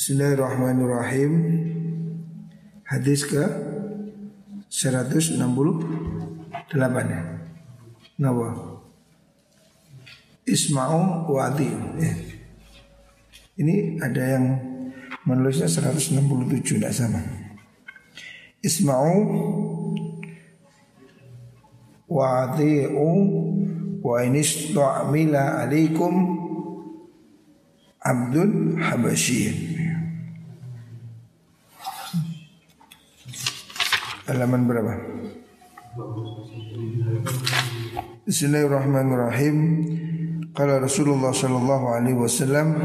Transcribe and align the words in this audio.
Bismillahirrahmanirrahim. 0.00 1.32
Hadis 2.88 3.20
ke 3.28 3.44
168 4.72 5.36
ya 6.88 7.20
Nawa. 8.16 8.80
Isma'u 10.48 11.28
wa'ati 11.28 11.68
ya. 12.00 12.16
Ini 13.60 14.00
ada 14.00 14.40
yang 14.40 14.44
menulisnya 15.28 15.68
167 15.68 16.80
tidak 16.80 16.96
sama. 16.96 17.20
Isma'u 18.64 19.16
wa'ati'u 22.08 23.08
wa 24.00 24.16
inis 24.24 24.72
tu'amila 24.72 25.60
alaikum 25.60 26.40
abdun 28.00 28.80
habasyin 28.80 29.80
Halaman 34.30 34.62
berapa? 34.62 34.94
Bismillahirrahmanirrahim. 38.30 39.56
Kala 40.54 40.78
Rasulullah 40.78 41.34
sallallahu 41.34 41.90
alaihi 41.90 42.14
wasallam 42.14 42.78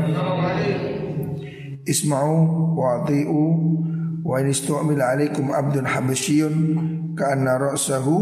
Isma'u 1.86 2.34
wa 2.74 2.98
ati'u 2.98 3.46
wa 4.26 4.42
in 4.42 4.50
istu'mil 4.50 4.98
alaikum 4.98 5.54
abdun 5.54 5.86
habasyun 5.86 6.56
ka'anna 7.14 7.62
ra'sahu 7.62 8.18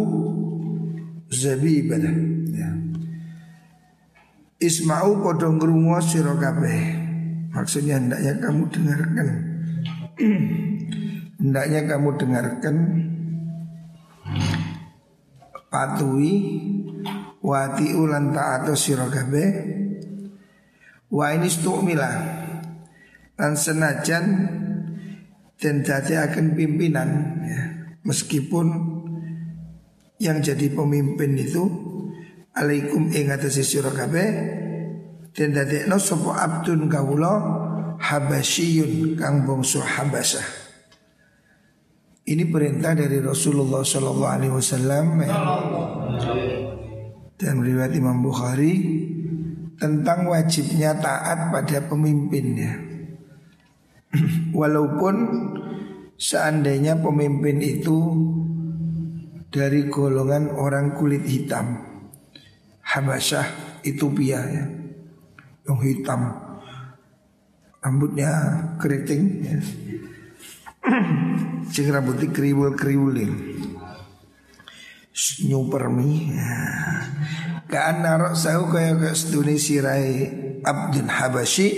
zabibah. 1.31 2.03
Ya. 2.51 2.75
Isma'u 4.59 5.23
padha 5.23 5.47
ngrungu 5.47 5.95
sira 6.03 6.35
kabeh. 6.35 7.07
Maksudnya 7.55 8.03
hendaknya 8.03 8.35
kamu 8.43 8.67
dengarkan. 8.67 9.27
hendaknya 11.43 11.79
kamu 11.83 12.09
dengarkan 12.15 12.75
patuhi 15.73 16.61
wati 17.41 17.97
ulan 17.97 18.29
ta'atu 18.29 18.77
sirogabe 18.77 19.45
wa 21.09 21.33
ini 21.33 21.49
stu'mila 21.49 22.11
dan 23.33 23.57
senajan 23.57 24.25
dan 25.57 25.81
akan 25.81 26.53
pimpinan 26.53 27.09
ya. 27.41 27.61
meskipun 28.05 28.67
yang 30.21 30.45
jadi 30.45 30.69
pemimpin 30.69 31.33
itu 31.35 31.63
alaikum 32.53 33.09
ing 33.09 33.33
atase 33.33 33.65
sira 33.65 33.89
kabeh 33.89 34.29
den 35.33 35.57
dadekno 35.57 35.97
abdun 36.37 36.85
kawula 36.85 37.33
habasyun 37.97 39.17
kang 39.17 39.49
bangsa 39.49 39.81
habasah 39.81 40.62
ini 42.23 42.47
perintah 42.47 42.95
dari 42.95 43.19
Rasulullah 43.19 43.83
Shallallahu 43.83 44.31
Alaihi 44.31 44.53
Wasallam 44.55 45.05
ya. 45.19 45.35
dan 47.35 47.59
riwayat 47.59 47.91
Imam 47.99 48.23
Bukhari 48.23 49.03
tentang 49.75 50.31
wajibnya 50.31 50.95
taat 50.95 51.51
pada 51.51 51.83
pemimpinnya. 51.83 52.79
Walaupun 54.59 55.15
seandainya 56.15 56.95
pemimpin 57.03 57.59
itu 57.59 57.99
dari 59.51 59.91
golongan 59.91 60.55
orang 60.55 60.95
kulit 60.95 61.27
hitam, 61.27 61.75
Habasyah, 62.87 63.83
Ethiopia 63.83 64.39
ya, 64.47 64.65
yang 65.67 65.79
hitam, 65.83 66.21
rambutnya 67.83 68.31
keriting. 68.79 69.23
Ya 69.43 69.59
Sing 71.69 71.87
rambutnya 71.87 72.27
kriwul-kriwulin 72.33 73.31
Nyupermi. 75.45 76.33
Kaan 77.69 78.01
narok 78.01 78.33
sahu 78.33 78.73
kaya 78.73 78.97
ke 78.97 79.13
seduni 79.13 79.61
sirai 79.61 80.29
Abdun 80.65 81.05
Habashi. 81.05 81.69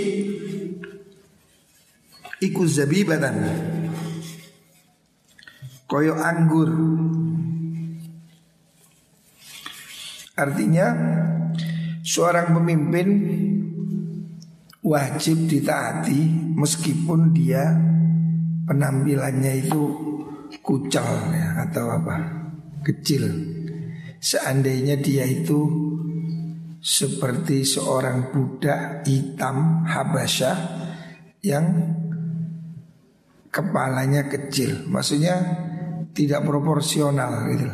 Iku 2.39 2.63
zabibatan. 2.63 3.35
Koyo 5.83 6.15
anggur. 6.15 6.71
Artinya 10.35 10.87
Seorang 12.05 12.51
pemimpin 12.59 13.07
Wajib 14.83 15.47
ditaati 15.47 16.51
Meskipun 16.59 17.31
dia 17.31 17.71
penampilannya 18.65 19.53
itu 19.65 19.81
kucal 20.61 21.31
ya, 21.31 21.65
atau 21.69 21.85
apa? 21.93 22.15
Kecil. 22.85 23.25
Seandainya 24.21 24.97
dia 24.97 25.25
itu 25.25 25.69
seperti 26.81 27.65
seorang 27.65 28.29
budak 28.29 29.05
hitam 29.09 29.85
Habasyah 29.85 30.57
yang 31.41 31.65
kepalanya 33.49 34.29
kecil. 34.29 34.85
Maksudnya 34.89 35.35
tidak 36.13 36.45
proporsional 36.45 37.49
gitu. 37.53 37.69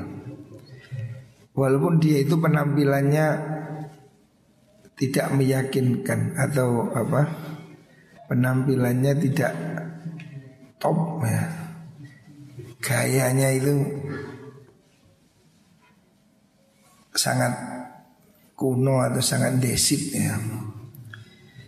Walaupun 1.51 1.99
dia 1.99 2.23
itu 2.23 2.39
penampilannya 2.39 3.27
tidak 4.95 5.27
meyakinkan 5.35 6.37
atau 6.39 6.93
apa? 6.95 7.21
Penampilannya 8.31 9.13
tidak 9.19 9.53
top 10.81 11.21
ya. 11.21 11.45
Gayanya 12.81 13.53
itu 13.53 13.85
sangat 17.13 17.53
kuno 18.57 19.05
atau 19.05 19.21
sangat 19.21 19.61
desit 19.61 20.17
ya. 20.17 20.35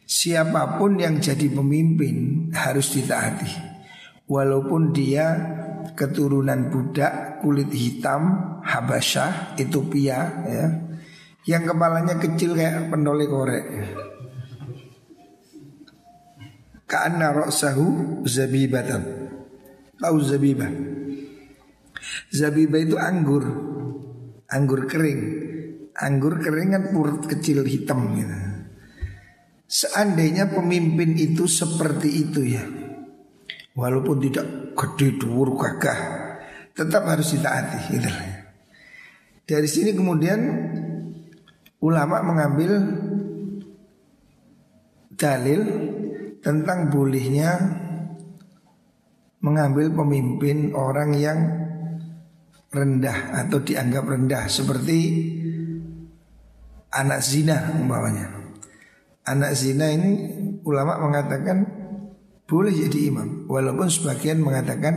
Siapa 0.03 0.81
pun 0.81 0.97
yang 0.97 1.21
jadi 1.21 1.47
pemimpin 1.53 2.49
harus 2.57 2.97
ditaati. 2.97 3.71
Walaupun 4.25 4.89
dia 4.93 5.25
keturunan 5.93 6.73
budak 6.73 7.43
kulit 7.45 7.69
hitam 7.69 8.57
Habasyah 8.65 9.57
Ethiopia 9.61 10.17
ya. 10.49 10.65
Yang 11.43 11.75
kepalanya 11.75 12.15
kecil 12.17 12.55
kayak 12.55 12.89
pendole 12.89 13.27
korek. 13.27 13.65
Ka'anna 16.85 17.31
ra'sahu 17.31 18.21
zabibatan. 18.27 19.03
Tahu 19.97 20.17
zabibah. 20.23 20.71
Zabibah 22.29 22.79
itu 22.81 22.95
anggur. 22.99 23.43
Anggur 24.51 24.85
kering. 24.85 25.21
Anggur 25.93 26.41
kering 26.41 26.69
kan 26.75 26.83
purut 26.91 27.23
kecil 27.29 27.63
hitam 27.63 28.13
gitu. 28.17 28.37
Seandainya 29.65 30.53
pemimpin 30.53 31.17
itu 31.17 31.49
seperti 31.49 32.09
itu 32.29 32.41
ya. 32.45 32.63
Walaupun 33.73 34.21
tidak 34.21 34.77
gede 34.77 35.17
dhuwur 35.17 35.57
gagah 35.57 35.99
Tetap 36.77 37.09
harus 37.09 37.33
ditaati 37.33 37.79
gitu 37.89 38.09
Dari 39.49 39.65
sini 39.69 39.97
kemudian 39.97 40.39
Ulama 41.81 42.21
mengambil 42.21 42.71
Dalil 45.13 45.61
tentang 46.43 46.91
bolehnya 46.91 47.55
mengambil 49.39 49.91
pemimpin 49.91 50.75
orang 50.75 51.15
yang 51.15 51.39
rendah 52.73 53.47
atau 53.47 53.63
dianggap 53.63 54.03
rendah 54.03 54.43
seperti 54.51 54.99
anak 56.91 57.23
zina 57.23 57.71
umpamanya. 57.79 58.27
Anak 59.23 59.55
zina 59.55 59.87
ini 59.87 60.11
ulama 60.67 60.99
mengatakan 60.99 61.63
boleh 62.43 62.75
jadi 62.75 63.07
imam 63.07 63.47
walaupun 63.47 63.87
sebagian 63.87 64.43
mengatakan 64.43 64.95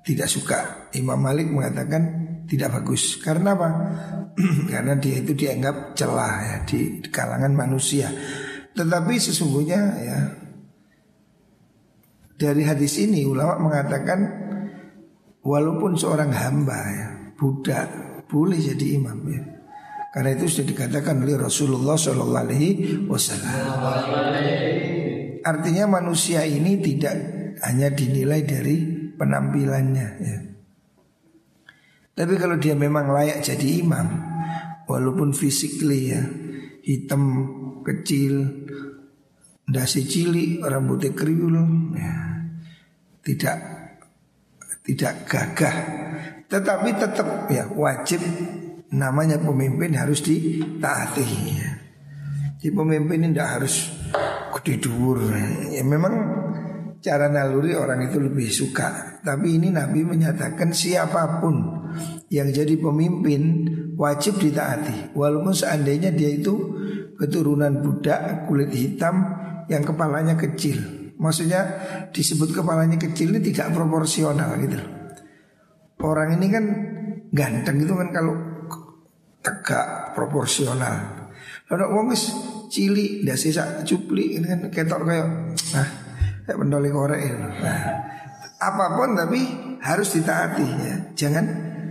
tidak 0.00 0.32
suka. 0.32 0.90
Imam 0.96 1.20
Malik 1.20 1.52
mengatakan 1.52 2.02
tidak 2.48 2.80
bagus. 2.80 3.20
Karena 3.20 3.52
apa? 3.52 3.68
Karena 4.72 4.96
dia 4.96 5.20
itu 5.20 5.36
dianggap 5.36 5.92
celah 5.92 6.34
ya 6.40 6.56
di 6.64 7.04
kalangan 7.12 7.52
manusia. 7.52 8.08
Tetapi 8.72 9.14
sesungguhnya 9.20 9.80
ya 10.00 10.18
dari 12.40 12.64
hadis 12.64 12.96
ini 12.96 13.28
ulama 13.28 13.60
mengatakan 13.60 14.24
walaupun 15.44 15.92
seorang 16.00 16.32
hamba 16.32 16.80
ya, 16.88 17.08
budak 17.36 17.88
boleh 18.24 18.56
jadi 18.56 18.96
imam 18.96 19.20
ya. 19.28 19.42
Karena 20.10 20.34
itu 20.34 20.48
sudah 20.48 20.66
dikatakan 20.72 21.22
oleh 21.22 21.36
Rasulullah 21.36 21.94
Shallallahu 21.94 22.42
Alaihi 22.48 22.70
Wasallam. 23.06 23.52
Artinya 25.44 25.84
manusia 25.86 26.42
ini 26.48 26.80
tidak 26.80 27.14
hanya 27.62 27.92
dinilai 27.92 28.42
dari 28.42 28.76
penampilannya 29.14 30.08
ya. 30.18 30.38
Tapi 32.16 32.34
kalau 32.40 32.58
dia 32.58 32.76
memang 32.76 33.08
layak 33.16 33.40
jadi 33.40 33.80
imam 33.80 34.08
Walaupun 34.90 35.30
physically 35.30 36.10
ya 36.10 36.20
Hitam, 36.80 37.22
kecil, 37.86 38.66
dasi 39.68 40.02
cili, 40.08 40.58
rambutnya 40.58 41.12
kriul, 41.12 41.54
ya, 41.92 42.29
tidak 43.20 43.58
tidak 44.80 45.28
gagah, 45.28 45.76
tetapi 46.48 46.88
tetap 46.96 47.46
ya 47.52 47.68
wajib 47.70 48.20
namanya 48.90 49.38
pemimpin 49.38 49.94
harus 49.94 50.20
ditaati. 50.24 51.26
Ya. 51.54 51.70
Jadi 52.60 52.76
pemimpin 52.76 53.24
ini 53.24 53.32
tidak 53.32 53.50
harus 53.56 53.88
gede. 54.60 54.76
Ya 55.72 55.80
memang 55.80 56.14
cara 57.00 57.32
naluri 57.32 57.72
orang 57.72 58.04
itu 58.12 58.20
lebih 58.20 58.52
suka. 58.52 59.20
Tapi 59.24 59.56
ini 59.56 59.72
Nabi 59.72 60.04
menyatakan 60.04 60.76
siapa 60.76 61.40
pun 61.40 61.88
yang 62.28 62.52
jadi 62.52 62.76
pemimpin 62.76 63.42
wajib 63.96 64.36
ditaati. 64.36 65.16
Walaupun 65.16 65.56
seandainya 65.56 66.12
dia 66.12 66.36
itu 66.36 66.52
keturunan 67.16 67.80
budak 67.80 68.44
kulit 68.44 68.72
hitam 68.76 69.24
yang 69.72 69.80
kepalanya 69.80 70.36
kecil. 70.36 70.99
Maksudnya 71.20 71.60
disebut 72.16 72.56
kepalanya 72.56 72.96
kecil 72.96 73.36
ini 73.36 73.44
tidak 73.52 73.76
proporsional 73.76 74.56
gitu. 74.56 74.80
Orang 76.00 76.40
ini 76.40 76.48
kan 76.48 76.64
ganteng 77.28 77.84
itu 77.84 77.92
kan 77.92 78.08
kalau 78.08 78.34
tegak 79.44 80.16
proporsional. 80.16 81.28
Kalau 81.68 81.92
wong 81.92 82.16
wis 82.16 82.32
cili 82.72 83.20
ndak 83.20 83.36
sisa 83.36 83.84
cupli 83.84 84.40
ini 84.40 84.46
kan 84.48 84.60
ketok 84.72 85.00
kayak 85.04 85.28
nah 85.76 85.88
kayak 86.48 86.56
pendoli 86.56 86.88
korek 86.88 87.20
itu. 87.20 87.36
Nah, 87.36 87.80
apa 88.58 88.84
pun 88.96 89.12
tapi 89.12 89.40
harus 89.84 90.08
ditaati 90.16 90.66
ya. 90.80 90.96
Jangan 91.12 91.46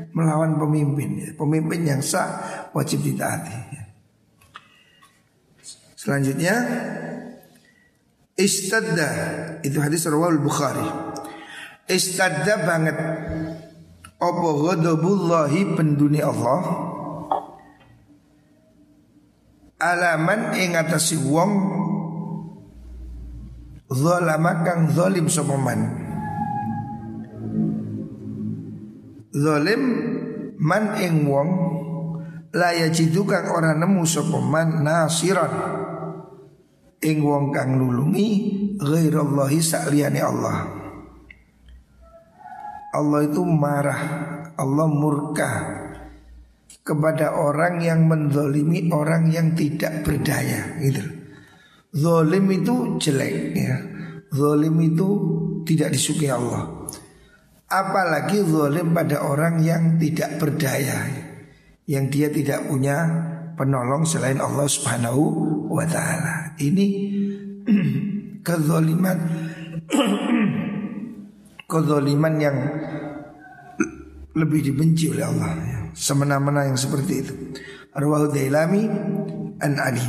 melawan 0.09 0.57
pemimpin 0.57 1.09
ya. 1.21 1.29
Pemimpin 1.37 1.85
yang 1.85 2.01
sah 2.01 2.65
wajib 2.73 3.05
ditaati 3.05 3.57
ya. 3.77 3.83
Selanjutnya 5.93 6.55
istadda. 8.39 9.09
Itu 9.59 9.83
hadis 9.83 10.07
rawal 10.07 10.39
Bukhari. 10.39 10.87
Istadda 11.91 12.63
banget. 12.63 12.97
Apa 14.19 14.49
ghadabullahi 14.63 15.75
penduni 15.75 16.23
Allah? 16.23 16.87
Alaman 19.79 20.59
ing 20.59 20.75
atase 20.75 21.15
wong 21.15 21.51
zalama 23.87 24.63
kang 24.67 24.91
zalim 24.91 25.31
sapa 25.31 25.55
man? 25.55 25.79
Zalim 29.31 29.83
man 30.59 30.99
ing 30.99 31.23
wong 31.31 31.49
la 32.51 32.75
yajidu 32.75 33.23
kang 33.23 33.55
ora 33.55 33.71
nemu 33.71 34.03
sapa 34.03 34.35
man 34.43 34.83
nasiran 34.83 35.79
ing 36.99 37.17
wong 37.23 37.55
kang 37.55 37.79
nulungi 37.79 38.29
ghairallahi 38.79 39.59
sakliyane 39.63 40.19
Allah 40.19 40.57
Allah 42.89 43.21
itu 43.21 43.41
marah 43.45 44.01
Allah 44.57 44.87
murka 44.89 45.51
kepada 46.81 47.37
orang 47.37 47.85
yang 47.85 48.09
menzolimi 48.09 48.89
orang 48.89 49.29
yang 49.29 49.53
tidak 49.53 50.01
berdaya 50.01 50.81
gitu. 50.81 51.05
Zolim 51.93 52.49
itu 52.49 52.97
jelek 52.97 53.37
ya. 53.53 53.77
Zolim 54.33 54.73
itu 54.81 55.07
tidak 55.69 55.93
disukai 55.93 56.33
Allah. 56.33 56.89
Apalagi 57.69 58.41
zolim 58.41 58.97
pada 58.97 59.21
orang 59.21 59.61
yang 59.61 60.01
tidak 60.01 60.41
berdaya 60.41 61.05
Yang 61.85 62.05
dia 62.09 62.27
tidak 62.33 62.59
punya 62.65 62.97
penolong 63.53 64.09
selain 64.09 64.41
Allah 64.41 64.65
subhanahu 64.65 65.21
wa 65.69 65.85
ta'ala 65.85 66.57
Ini 66.57 66.87
kezoliman 68.45 69.19
Kezoliman 71.69 72.35
yang 72.41 72.57
lebih 74.33 74.61
dibenci 74.73 75.13
oleh 75.13 75.25
Allah 75.25 75.51
ya 75.61 75.79
semena-mena 75.93 76.69
yang 76.69 76.77
seperti 76.77 77.13
itu. 77.19 77.33
Arwahu 77.91 78.31
Dailami 78.31 78.83
an 79.59 79.73
Ali. 79.81 80.05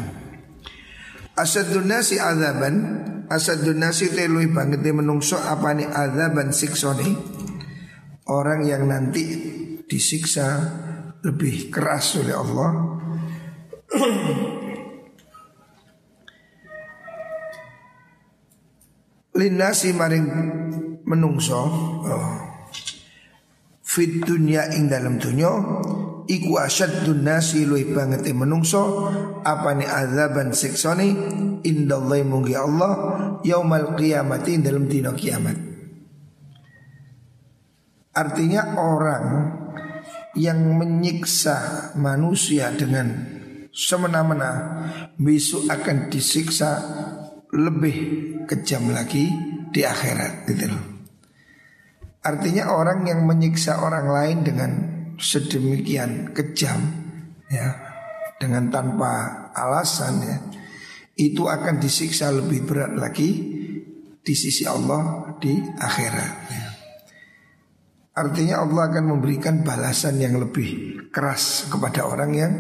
Asadun 1.34 1.88
nasi 1.88 2.20
azaban 2.20 3.00
Asadun 3.30 3.80
nasi 3.80 4.10
telui 4.10 4.50
banget 4.50 4.82
menungso 4.90 5.38
apa 5.38 5.72
nih 5.72 5.88
azaban 5.88 6.52
siksoni 6.52 7.16
Orang 8.28 8.66
yang 8.66 8.90
nanti 8.90 9.24
disiksa 9.86 10.60
lebih 11.24 11.72
keras 11.72 12.18
oleh 12.20 12.34
Allah 12.36 12.70
Linasi 19.30 19.94
maring 19.94 20.26
menungso 21.06 21.60
oh. 22.06 22.28
Fit 23.90 24.22
dunya 24.22 24.70
ing 24.70 24.86
dalam 24.86 25.18
dunya 25.18 25.50
iku 26.30 26.62
asyadun 26.62 27.26
nasi 27.26 27.66
luwih 27.66 27.90
banget 27.90 28.22
menungso 28.30 29.10
apa 29.42 29.74
ni 29.74 29.82
azaban 29.82 30.54
siksoni 30.54 31.08
indallahi 31.66 32.22
munggi 32.22 32.54
Allah 32.54 32.92
yaumal 33.42 33.98
qiyamati 33.98 34.62
dalam 34.62 34.86
dina 34.86 35.10
kiamat. 35.10 35.58
Artinya 38.14 38.78
orang 38.78 39.26
yang 40.38 40.78
menyiksa 40.78 41.90
manusia 41.98 42.70
dengan 42.70 43.10
semena-mena 43.74 44.50
besok 45.18 45.66
akan 45.66 46.10
disiksa 46.10 46.70
lebih 47.50 48.29
kejam 48.50 48.90
lagi 48.90 49.30
di 49.70 49.86
akhirat 49.86 50.50
gitu 50.50 50.66
loh 50.66 50.90
Artinya 52.20 52.76
orang 52.76 53.08
yang 53.08 53.24
menyiksa 53.24 53.80
orang 53.80 54.12
lain 54.12 54.38
dengan 54.44 54.70
sedemikian 55.16 56.36
kejam 56.36 56.80
ya 57.48 57.72
dengan 58.36 58.68
tanpa 58.68 59.48
alasan 59.56 60.14
ya 60.20 60.36
itu 61.16 61.48
akan 61.48 61.80
disiksa 61.80 62.28
lebih 62.28 62.68
berat 62.68 62.92
lagi 62.92 63.30
di 64.20 64.34
sisi 64.36 64.68
Allah 64.68 65.32
di 65.40 65.64
akhirat 65.64 66.34
ya. 66.52 66.66
Artinya 68.20 68.68
Allah 68.68 68.92
akan 68.92 69.16
memberikan 69.16 69.64
balasan 69.64 70.20
yang 70.20 70.36
lebih 70.36 71.00
keras 71.08 71.72
kepada 71.72 72.04
orang 72.04 72.32
yang 72.36 72.52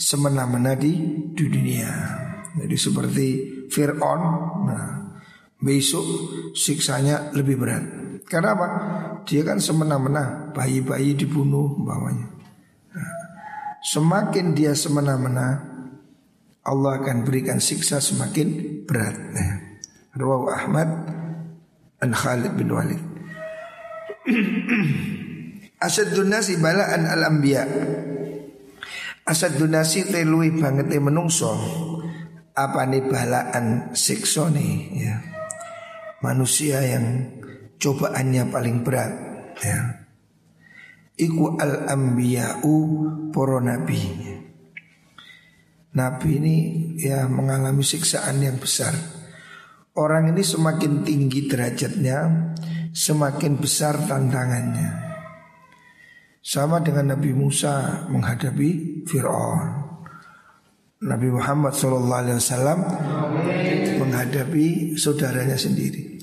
semena-mena 0.00 0.72
di 0.72 0.92
dunia. 1.36 1.90
Jadi 2.56 2.76
seperti 2.80 3.26
Fir'aun, 3.68 4.22
nah 4.64 5.11
besok 5.62 6.04
siksanya 6.52 7.30
lebih 7.32 7.56
berat. 7.56 8.02
Karena 8.26 8.54
apa? 8.54 8.68
Dia 9.28 9.44
kan 9.44 9.60
semena-mena 9.60 10.54
Bayi-bayi 10.56 11.12
dibunuh 11.12 11.76
bawahnya 11.78 12.26
nah, 12.96 13.12
Semakin 13.82 14.56
dia 14.56 14.72
semena-mena 14.72 15.68
Allah 16.62 17.02
akan 17.02 17.26
berikan 17.26 17.58
siksa 17.58 17.98
semakin 17.98 18.80
berat. 18.86 19.18
Nah, 19.18 19.82
Rawahu 20.14 20.46
Ahmad 20.46 20.88
An 21.98 22.14
Khalid 22.14 22.54
bin 22.54 22.70
Walid. 22.70 23.02
Asadun 25.90 26.30
nasi 26.30 26.62
balaan 26.62 27.02
al-anbiya. 27.10 27.66
Asadun 29.26 29.74
nasi 29.74 30.06
telui 30.06 30.54
banget 30.54 30.94
menungso. 31.02 31.50
Apa 32.54 32.86
nih 32.86 33.10
balaan 33.10 33.90
sikso 33.98 34.46
nih 34.46 35.02
ya 35.02 35.31
Manusia 36.22 36.78
yang 36.86 37.26
cobaannya 37.82 38.46
paling 38.46 38.86
berat 38.86 39.12
ya. 39.58 40.06
Iku 41.18 41.58
al 41.58 41.90
ambiyau 41.90 42.78
poro 43.34 43.58
nabi. 43.58 44.00
Nabi 45.92 46.30
ini 46.40 46.56
ya 46.96 47.28
mengalami 47.28 47.84
siksaan 47.84 48.40
yang 48.40 48.56
besar. 48.56 48.94
Orang 49.92 50.32
ini 50.32 50.40
semakin 50.40 51.04
tinggi 51.04 51.50
derajatnya, 51.50 52.48
semakin 52.96 53.60
besar 53.60 54.00
tantangannya. 54.08 54.88
Sama 56.40 56.80
dengan 56.80 57.12
Nabi 57.12 57.36
Musa 57.36 58.08
menghadapi 58.08 59.04
Fir'aun. 59.04 59.81
Nabi 61.02 61.34
Muhammad 61.34 61.74
SAW 61.74 62.78
menghadapi 63.98 64.94
saudaranya 64.94 65.58
sendiri. 65.58 66.22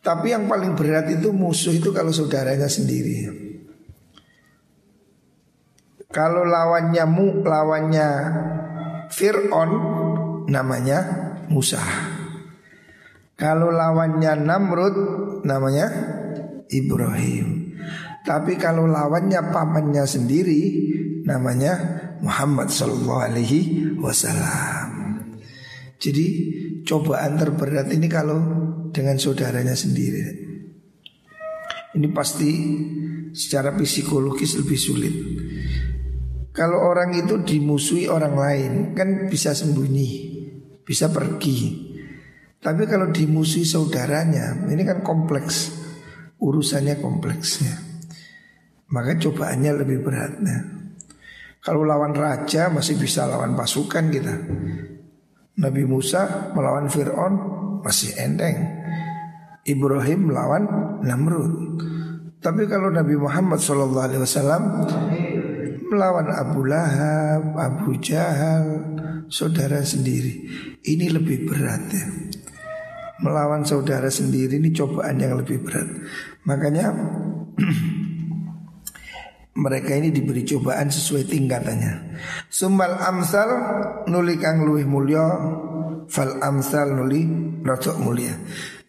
Tapi 0.00 0.32
yang 0.32 0.48
paling 0.48 0.72
berat 0.72 1.12
itu 1.12 1.28
musuh 1.36 1.76
itu 1.76 1.92
kalau 1.92 2.08
saudaranya 2.08 2.64
sendiri. 2.64 3.28
Kalau 6.08 6.42
lawannya 6.42 7.04
mu, 7.04 7.44
lawannya 7.44 8.08
Fir'aun 9.12 9.70
namanya 10.48 10.98
Musa. 11.52 11.84
Kalau 13.36 13.68
lawannya 13.68 14.32
Namrud 14.40 14.96
namanya 15.44 15.86
Ibrahim. 16.72 17.76
Tapi 18.24 18.56
kalau 18.56 18.88
lawannya 18.88 19.52
pamannya 19.52 20.04
sendiri 20.08 20.60
namanya 21.24 22.08
Muhammad 22.20 22.68
Sallallahu 22.68 23.20
Alaihi 23.24 23.60
Wasallam. 23.96 24.88
Jadi 26.00 26.26
cobaan 26.84 27.36
terberat 27.36 27.92
ini 27.92 28.08
kalau 28.08 28.40
dengan 28.88 29.20
saudaranya 29.20 29.76
sendiri. 29.76 30.48
Ini 31.90 32.08
pasti 32.14 32.50
secara 33.34 33.74
psikologis 33.76 34.56
lebih 34.56 34.78
sulit. 34.78 35.14
Kalau 36.50 36.82
orang 36.82 37.14
itu 37.14 37.40
dimusuhi 37.44 38.10
orang 38.10 38.34
lain 38.34 38.72
kan 38.96 39.28
bisa 39.28 39.52
sembunyi, 39.52 40.10
bisa 40.82 41.12
pergi. 41.12 41.88
Tapi 42.60 42.84
kalau 42.84 43.08
dimusuhi 43.08 43.64
saudaranya, 43.64 44.68
ini 44.68 44.84
kan 44.84 45.00
kompleks, 45.00 45.72
urusannya 46.36 47.00
kompleksnya. 47.00 47.72
Maka 48.90 49.16
cobaannya 49.16 49.72
lebih 49.80 49.98
berat. 50.04 50.36
Kalau 51.60 51.84
lawan 51.84 52.16
raja 52.16 52.72
masih 52.72 52.96
bisa 52.96 53.28
lawan 53.28 53.52
pasukan 53.52 54.08
kita. 54.08 54.34
Nabi 55.60 55.84
Musa 55.84 56.52
melawan 56.56 56.88
Fir'aun 56.88 57.34
masih 57.84 58.16
enteng. 58.16 58.80
Ibrahim 59.68 60.32
melawan 60.32 60.64
Namrud. 61.04 61.84
Tapi 62.40 62.64
kalau 62.64 62.88
Nabi 62.88 63.20
Muhammad 63.20 63.60
SAW 63.60 63.92
melawan 65.92 66.32
Abu 66.32 66.64
Lahab, 66.64 67.52
Abu 67.60 68.00
Jahal, 68.00 68.96
saudara 69.28 69.84
sendiri, 69.84 70.48
ini 70.88 71.12
lebih 71.12 71.44
berat 71.44 71.84
ya. 71.92 72.06
Melawan 73.20 73.68
saudara 73.68 74.08
sendiri 74.08 74.56
ini 74.56 74.72
cobaan 74.72 75.20
yang 75.20 75.36
lebih 75.36 75.60
berat. 75.60 75.84
Makanya 76.48 76.88
mereka 79.58 79.98
ini 79.98 80.14
diberi 80.14 80.46
cobaan 80.46 80.88
sesuai 80.90 81.26
tingkatannya. 81.26 82.18
Sumal 82.46 82.94
amsal 83.02 83.50
nuli 84.06 84.38
kang 84.38 84.62
luwih 84.62 84.86
mulya 84.86 85.26
fal 86.06 86.38
amsal 86.38 86.94
nuli 86.94 87.26
rotok 87.66 87.98
mulia. 87.98 88.34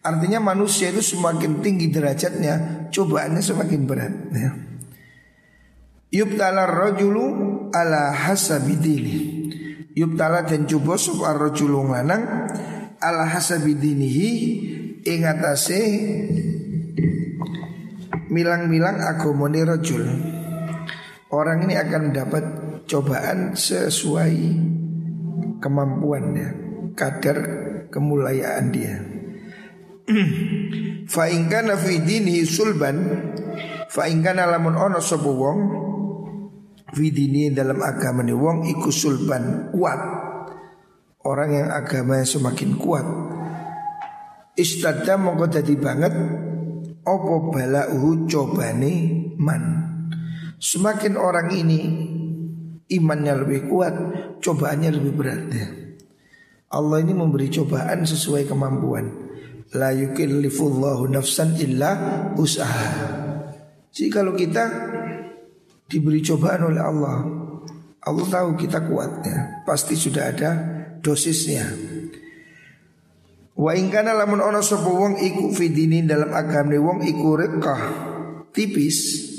Artinya 0.02 0.42
manusia 0.42 0.90
itu 0.90 0.98
semakin 1.14 1.62
tinggi 1.62 1.86
derajatnya, 1.86 2.86
cobaannya 2.90 3.38
semakin 3.38 3.80
berat. 3.86 4.14
Ya. 4.34 4.50
Yubtala 6.10 6.66
rojulu 6.66 7.24
ala 7.70 8.10
hasabidini. 8.10 9.46
Yubtala 9.94 10.42
dan 10.42 10.66
coba 10.66 10.98
sapa 10.98 11.38
rojulu 11.38 11.86
lanang 11.86 12.50
ala 12.98 13.30
hasabidinihi 13.30 14.30
ingatase 15.06 15.80
milang-milang 18.26 18.98
agamane 18.98 19.60
rojul. 19.62 20.31
Orang 21.42 21.66
ini 21.66 21.74
akan 21.74 22.14
mendapat 22.14 22.44
cobaan 22.86 23.58
sesuai 23.58 24.34
kemampuannya, 25.58 26.48
kadar 26.94 27.38
kemuliaan 27.90 28.70
dia. 28.70 29.02
fa 31.14 31.26
ingkana 31.26 31.74
fi 31.74 31.98
dinihi 31.98 32.46
sulban 32.46 32.94
fa 33.90 34.06
ingkana 34.06 34.46
lamun 34.54 34.78
ono 34.78 35.02
sapa 35.02 35.26
wong 35.26 35.58
fi 36.94 37.10
dalam 37.50 37.82
agama 37.82 38.22
ni 38.22 38.30
wong 38.30 38.62
iku 38.70 38.94
sulban 38.94 39.74
kuat. 39.74 39.98
Orang 41.26 41.50
yang 41.50 41.74
agamanya 41.74 42.22
semakin 42.22 42.78
kuat. 42.78 43.06
Istadda 44.54 45.18
mongko 45.18 45.50
dadi 45.50 45.74
banget 45.74 46.14
opo 47.02 47.50
balauhu 47.50 48.30
cobane 48.30 48.94
man. 49.42 49.91
Semakin 50.62 51.18
orang 51.18 51.50
ini 51.50 51.80
imannya 52.86 53.34
lebih 53.42 53.66
kuat, 53.66 53.94
cobaannya 54.38 54.94
lebih 54.94 55.12
berat. 55.18 55.42
Ya. 55.50 55.68
Allah 56.70 57.02
ini 57.02 57.18
memberi 57.18 57.50
cobaan 57.50 58.06
sesuai 58.06 58.46
kemampuan. 58.46 59.10
La 59.74 59.90
yukillifullahu 59.90 61.10
nafsan 61.10 61.58
illa 61.58 61.90
usaha. 62.38 62.94
Jadi 63.90 64.08
kalau 64.14 64.38
kita 64.38 64.64
diberi 65.90 66.22
cobaan 66.22 66.70
oleh 66.70 66.78
Allah, 66.78 67.18
Allah 68.06 68.26
tahu 68.30 68.54
kita 68.54 68.86
kuatnya, 68.86 69.66
pasti 69.66 69.98
sudah 69.98 70.30
ada 70.30 70.50
dosisnya. 71.02 71.66
Wa 73.58 73.74
ingkana 73.74 74.14
lamun 74.14 74.38
ono 74.38 74.62
sapa 74.62 74.86
wong 74.86 75.18
iku 75.18 75.50
fidini 75.50 76.06
dalam 76.06 76.30
agama 76.30 76.78
wong 76.78 77.02
iku 77.02 77.36
rekah 77.36 77.82
tipis 78.54 79.31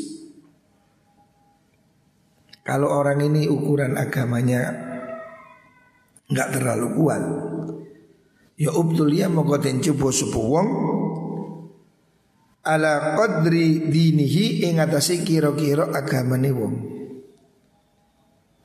kalau 2.64 2.88
orang 2.88 3.20
ini 3.28 3.52
ukuran 3.52 4.00
agamanya 4.00 4.72
nggak 6.32 6.50
terlalu 6.56 6.88
kuat, 6.96 7.24
ya 8.56 8.72
ubtulia 8.72 9.28
mongko 9.28 9.60
den 9.60 9.84
coba 9.84 10.08
wong 10.40 10.68
ala 12.64 13.20
qadri 13.20 13.92
dinihi 13.92 14.64
ing 14.72 14.80
atase 14.80 15.20
kira-kira 15.28 15.92
agamane 15.92 16.52
wong. 16.56 16.76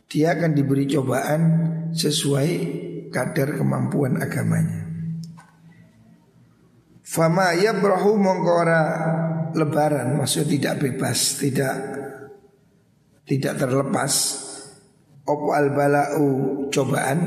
Dia 0.09 0.39
akan 0.39 0.57
diberi 0.57 0.89
cobaan 0.89 1.43
sesuai 1.93 2.51
kadar 3.13 3.59
kemampuan 3.59 4.23
agamanya. 4.23 4.89
Fama 7.03 7.53
yabrahu 7.59 8.15
mongko 8.17 8.53
ora 8.55 8.81
lebaran 9.53 10.17
maksud 10.17 10.47
tidak 10.49 10.81
bebas, 10.81 11.43
tidak 11.43 11.75
tidak 13.29 13.61
terlepas. 13.61 14.13
Opo 15.29 15.53
al 15.53 15.77
balau 15.77 16.27
cobaan? 16.73 17.19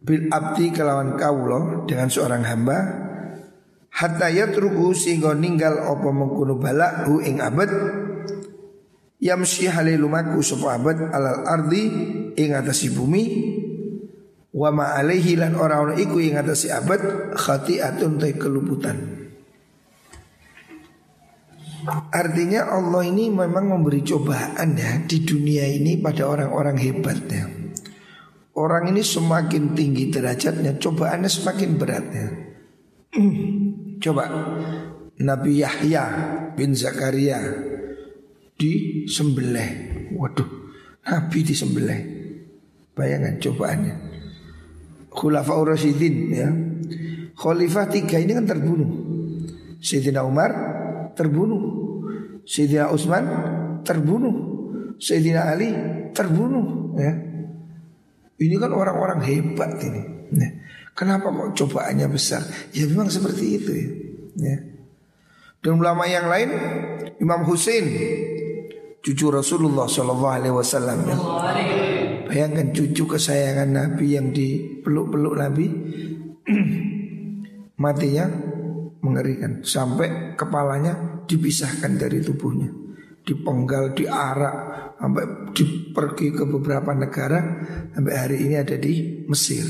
Bil 0.00 0.32
abdi 0.32 0.72
kelawan 0.72 1.20
kaulo 1.20 1.84
dengan 1.84 2.08
seorang 2.08 2.42
hamba. 2.48 2.78
Hatta 3.92 4.32
yatruku 4.32 4.96
sehingga 4.96 5.36
ninggal 5.36 5.84
opo 5.92 6.08
mengkuno 6.08 6.56
balau 6.56 7.20
ing 7.20 7.44
abad. 7.44 7.68
Yamsi 9.20 9.68
halilumaku 9.68 10.40
sopo 10.40 10.72
abad 10.72 11.12
alal 11.12 11.44
ardi 11.44 11.84
ing 12.32 12.50
atasi 12.56 12.88
bumi. 12.88 13.24
Wa 14.48 14.72
ma 14.72 14.96
alaihi 14.96 15.36
lan 15.36 15.60
orang-orang 15.60 16.00
iku 16.00 16.16
ing 16.24 16.40
atasi 16.40 16.72
abad 16.72 17.36
khati'atun 17.36 18.16
tay 18.16 18.32
keluputan 18.40 19.17
Artinya 22.08 22.68
Allah 22.68 23.02
ini 23.06 23.32
memang 23.32 23.72
memberi 23.72 24.04
cobaan 24.04 24.76
ya 24.76 25.00
di 25.04 25.24
dunia 25.24 25.64
ini 25.68 26.00
pada 26.00 26.28
orang-orang 26.28 26.76
hebat 26.76 27.18
ya. 27.28 27.44
Orang 28.58 28.90
ini 28.90 29.06
semakin 29.06 29.78
tinggi 29.78 30.10
derajatnya, 30.10 30.82
cobaannya 30.82 31.30
semakin 31.30 31.70
berat 31.78 32.06
ya. 32.10 32.28
Coba 34.02 34.24
Nabi 35.18 35.62
Yahya 35.62 36.04
bin 36.58 36.74
Zakaria 36.74 37.38
di 38.58 39.04
sembelih. 39.06 40.10
Waduh, 40.14 40.48
Nabi 41.06 41.38
di 41.46 41.54
sembelih. 41.54 42.00
Bayangkan 42.98 43.38
cobaannya. 43.38 43.94
Khulafaur 45.14 45.74
Rasyidin 45.74 46.16
ya. 46.34 46.50
Khalifah 47.38 47.86
tiga 47.86 48.18
ini 48.18 48.34
kan 48.34 48.46
terbunuh. 48.46 48.90
Sayyidina 49.78 50.26
Umar 50.26 50.50
terbunuh. 51.14 51.77
Sayyidina 52.48 52.88
Utsman 52.88 53.24
terbunuh. 53.84 54.36
Sayyidina 54.96 55.52
Ali 55.52 55.68
terbunuh 56.16 56.96
ya. 56.96 57.12
Ini 58.38 58.54
kan 58.56 58.72
orang-orang 58.72 59.20
hebat 59.20 59.76
ini. 59.84 60.02
Ya. 60.32 60.48
Kenapa 60.96 61.28
kok 61.28 61.52
cobaannya 61.54 62.08
besar? 62.08 62.40
Ya 62.72 62.88
memang 62.88 63.12
seperti 63.12 63.44
itu 63.60 63.70
ya. 63.70 63.88
ya. 64.40 64.56
Dan 65.60 65.76
ulama 65.76 66.08
yang 66.08 66.30
lain 66.30 66.50
Imam 67.20 67.44
Hussein 67.44 67.84
cucu 69.04 69.26
Rasulullah 69.28 69.84
Wasallam 69.86 70.98
ya. 71.04 71.16
Bayangkan 72.28 72.72
cucu 72.72 73.04
kesayangan 73.04 73.68
Nabi 73.68 74.06
yang 74.16 74.32
dipeluk-peluk 74.32 75.34
Nabi 75.36 75.66
matinya 77.82 78.26
mengerikan 79.00 79.62
sampai 79.62 80.34
kepalanya 80.34 81.17
dipisahkan 81.28 82.00
dari 82.00 82.24
tubuhnya. 82.24 82.72
Dipenggal 83.22 83.92
diarak 83.92 84.56
sampai 84.96 85.52
dipergi 85.52 86.32
ke 86.32 86.44
beberapa 86.48 86.96
negara 86.96 87.44
sampai 87.92 88.14
hari 88.16 88.36
ini 88.48 88.56
ada 88.56 88.80
di 88.80 89.24
Mesir. 89.28 89.68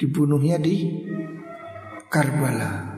Dibunuhnya 0.00 0.56
di 0.56 0.88
Karbala. 2.08 2.96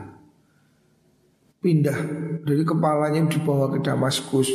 Pindah 1.61 1.99
dari 2.41 2.63
kepalanya 2.63 3.27
dibawa 3.27 3.69
ke 3.69 3.83
Damaskus 3.83 4.49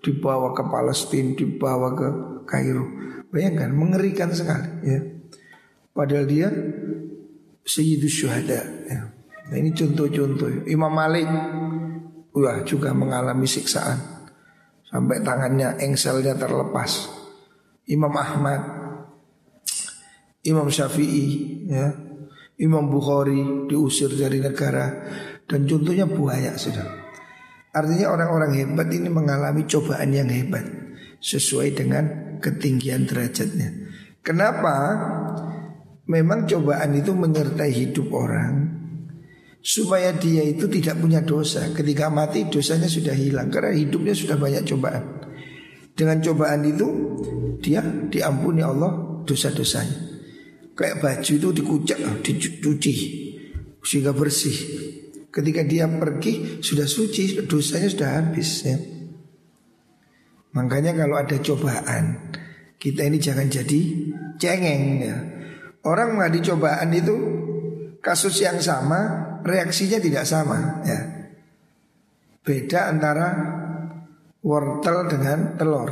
dibawa 0.00 0.52
ke 0.56 0.64
Palestina 0.66 1.36
dibawa 1.36 1.94
ke 1.94 2.08
Kairo. 2.48 2.84
Bayangkan 3.30 3.70
mengerikan 3.72 4.34
sekali 4.34 4.68
ya. 4.84 5.00
Padahal 5.94 6.26
dia 6.26 6.48
Sayyidus 7.62 8.10
Syuhada 8.10 8.60
ya. 8.88 9.00
Nah 9.50 9.56
ini 9.58 9.70
contoh-contoh. 9.74 10.66
Imam 10.66 10.90
Malik 10.90 11.26
Wah 12.30 12.62
juga 12.62 12.94
mengalami 12.94 13.46
siksaan 13.46 13.98
Sampai 14.86 15.22
tangannya 15.22 15.78
engselnya 15.82 16.34
terlepas 16.34 17.10
Imam 17.86 18.14
Ahmad 18.14 18.60
Imam 20.46 20.66
Syafi'i 20.66 21.26
ya 21.68 21.90
Imam 22.60 22.92
Bukhari 22.92 23.68
diusir 23.72 24.12
dari 24.12 24.36
negara 24.36 24.92
dan 25.48 25.64
contohnya 25.64 26.04
banyak 26.04 26.54
sudah. 26.60 26.86
Artinya 27.72 28.12
orang-orang 28.12 28.52
hebat 28.60 28.92
ini 28.92 29.08
mengalami 29.08 29.64
cobaan 29.64 30.12
yang 30.12 30.28
hebat 30.28 30.62
sesuai 31.24 31.72
dengan 31.72 32.04
ketinggian 32.38 33.08
derajatnya. 33.08 33.90
Kenapa? 34.20 34.76
Memang 36.10 36.44
cobaan 36.44 36.98
itu 36.98 37.14
menyertai 37.14 37.70
hidup 37.70 38.10
orang 38.12 38.79
supaya 39.60 40.16
dia 40.16 40.44
itu 40.44 40.66
tidak 40.66 41.00
punya 41.00 41.20
dosa. 41.20 41.68
Ketika 41.72 42.08
mati 42.08 42.48
dosanya 42.48 42.88
sudah 42.88 43.12
hilang 43.12 43.52
karena 43.52 43.76
hidupnya 43.76 44.16
sudah 44.16 44.36
banyak 44.40 44.64
cobaan. 44.64 45.04
Dengan 45.92 46.18
cobaan 46.24 46.64
itu 46.64 46.88
dia 47.60 47.84
diampuni 47.84 48.64
Allah 48.64 49.22
dosa-dosanya. 49.28 50.08
Kayak 50.72 50.96
baju 51.04 51.32
itu 51.36 51.48
dikucak, 51.52 51.98
dicuci 52.24 52.94
sehingga 53.84 54.16
bersih. 54.16 54.56
Ketika 55.30 55.62
dia 55.62 55.86
pergi 55.86 56.58
sudah 56.64 56.88
suci, 56.88 57.44
dosanya 57.46 57.88
sudah 57.92 58.08
habis 58.18 58.50
ya. 58.66 58.76
Makanya 60.50 60.96
kalau 60.98 61.14
ada 61.14 61.38
cobaan, 61.38 62.34
kita 62.80 63.06
ini 63.06 63.22
jangan 63.22 63.46
jadi 63.46 63.80
cengeng 64.40 64.82
ya. 64.98 65.16
Orang 65.86 66.18
menghadapi 66.18 66.42
cobaan 66.42 66.90
itu 66.90 67.16
kasus 68.02 68.42
yang 68.42 68.58
sama, 68.58 69.29
reaksinya 69.44 69.98
tidak 70.00 70.24
sama 70.28 70.84
ya. 70.84 71.00
Beda 72.40 72.88
antara 72.88 73.28
wortel 74.40 74.98
dengan 75.06 75.54
telur. 75.60 75.90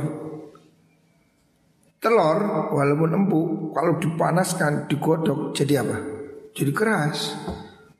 Telur 1.99 2.39
walaupun 2.73 3.11
empuk 3.11 3.75
kalau 3.75 3.99
dipanaskan 3.99 4.87
digodok 4.87 5.51
jadi 5.53 5.83
apa? 5.83 5.97
Jadi 6.55 6.71
keras. 6.71 7.35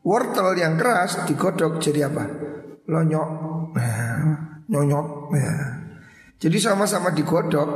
Wortel 0.02 0.56
yang 0.56 0.80
keras 0.80 1.28
digodok 1.28 1.78
jadi 1.84 2.08
apa? 2.08 2.24
Lonyok. 2.90 3.30
Nah, 3.76 4.20
nyonyok. 4.72 5.08
Nah. 5.36 5.70
Jadi 6.40 6.58
sama-sama 6.58 7.12
digodok 7.12 7.70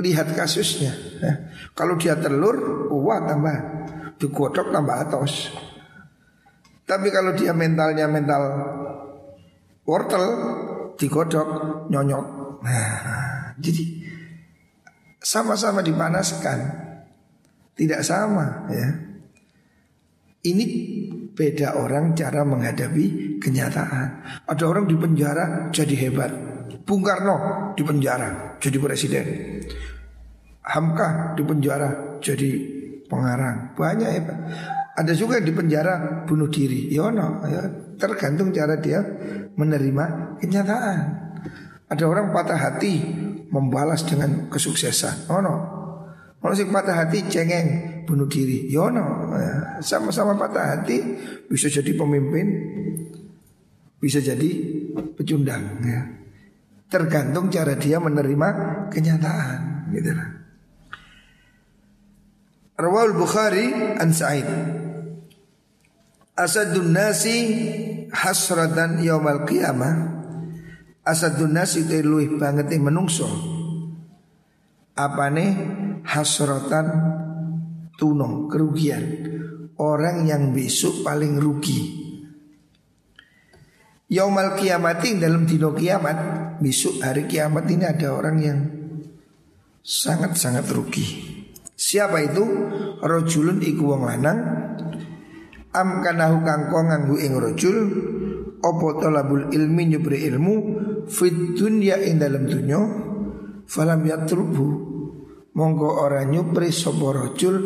lihat 0.00 0.32
kasusnya. 0.32 0.92
Nah, 1.20 1.36
kalau 1.76 2.00
dia 2.00 2.16
telur, 2.16 2.88
wah 2.88 3.20
tambah 3.20 3.56
digodok 4.16 4.72
tambah 4.72 4.96
atos. 4.96 5.52
Tapi 6.82 7.08
kalau 7.14 7.32
dia 7.38 7.54
mentalnya 7.54 8.10
mental 8.10 8.42
wortel 9.86 10.24
digodok 10.98 11.48
nyonyok. 11.88 12.26
Nah, 12.62 13.54
jadi 13.58 13.84
sama-sama 15.18 15.82
dipanaskan. 15.82 16.82
Tidak 17.72 18.04
sama 18.04 18.68
ya. 18.68 18.88
Ini 20.42 20.64
beda 21.32 21.80
orang 21.80 22.12
cara 22.12 22.44
menghadapi 22.44 23.38
kenyataan. 23.40 24.08
Ada 24.44 24.64
orang 24.68 24.84
di 24.90 24.96
penjara 24.98 25.70
jadi 25.72 25.94
hebat. 26.06 26.30
Bung 26.82 27.00
Karno 27.00 27.70
di 27.78 27.82
penjara 27.86 28.58
jadi 28.58 28.76
presiden. 28.76 29.26
Hamka 30.62 31.32
di 31.38 31.42
penjara 31.46 32.18
jadi 32.20 32.50
pengarang. 33.06 33.72
Banyak 33.78 34.10
hebat. 34.12 34.38
Ada 34.92 35.16
juga 35.16 35.40
di 35.40 35.52
penjara 35.56 36.24
bunuh 36.28 36.52
diri. 36.52 36.92
Yono, 36.92 37.40
ya, 37.48 37.64
tergantung 37.96 38.52
cara 38.52 38.76
dia 38.76 39.00
menerima 39.56 40.36
kenyataan. 40.36 41.00
Ada 41.88 42.04
orang 42.08 42.32
patah 42.32 42.60
hati 42.60 43.00
membalas 43.52 44.04
dengan 44.08 44.48
kesuksesan. 44.48 45.28
Oh 45.28 45.44
no. 45.44 45.54
Kalau 46.40 46.54
sing 46.56 46.72
patah 46.72 47.04
hati 47.04 47.28
cengeng 47.28 47.68
bunuh 48.08 48.28
diri. 48.28 48.68
Ya 48.72 48.88
no. 48.88 49.32
Ya, 49.36 49.80
sama-sama 49.84 50.36
patah 50.36 50.76
hati 50.76 51.00
bisa 51.48 51.68
jadi 51.68 51.92
pemimpin, 51.92 52.48
bisa 54.00 54.24
jadi 54.24 54.50
pecundang 55.16 55.84
ya. 55.84 56.00
Tergantung 56.88 57.48
cara 57.48 57.76
dia 57.76 58.00
menerima 58.00 58.48
kenyataan 58.92 59.88
gitu 59.92 60.12
lah. 60.16 60.28
Rawal 62.76 63.12
Bukhari 63.14 63.68
an 64.00 64.16
Sa'id 64.16 64.48
Asadun 66.32 66.96
nasi 66.96 67.36
hasratan 68.08 69.04
yaumal 69.04 69.44
qiyamah. 69.44 70.24
Asadun 71.04 71.52
nasi 71.52 71.84
itu 71.84 72.00
luih 72.00 72.40
banget 72.40 72.72
nih 72.72 72.80
menungso. 72.80 73.28
Apa 74.96 75.28
nih 75.28 75.50
hasrotan 76.08 76.86
tuno 78.00 78.48
kerugian. 78.48 79.28
Orang 79.76 80.24
yang 80.24 80.56
besok 80.56 81.04
paling 81.04 81.36
rugi. 81.36 82.00
Yaumal 84.08 84.56
kiamating 84.56 85.20
dalam 85.20 85.44
dino 85.44 85.76
kiamat. 85.76 86.18
Besok 86.62 87.02
hari 87.04 87.28
kiamat 87.28 87.66
ini 87.68 87.84
ada 87.84 88.14
orang 88.14 88.36
yang 88.38 88.58
Sangat-sangat 89.82 90.70
rugi. 90.70 91.06
Siapa 91.74 92.22
itu? 92.22 92.46
Rojulun 93.02 93.58
iku 93.66 93.90
wong 93.90 94.06
lanang 94.06 94.38
Am 95.72 96.04
kanahu 96.04 96.44
kangko 96.44 96.78
nganggu 96.84 97.16
ing 97.16 97.32
rojul 97.40 97.78
Opo 98.60 99.00
tolabul 99.00 99.48
ilmi 99.48 99.88
nyubri 99.88 100.20
ilmu 100.28 100.54
Fit 101.08 101.56
dunya 101.56 101.96
ing 101.96 102.20
dalam 102.20 102.44
dunya 102.44 102.76
Falam 103.64 104.04
yatrubu 104.04 104.68
Monggo 105.56 105.88
ora 105.96 106.28
nyupri 106.28 106.68
sopo 106.68 107.16
rojul 107.16 107.56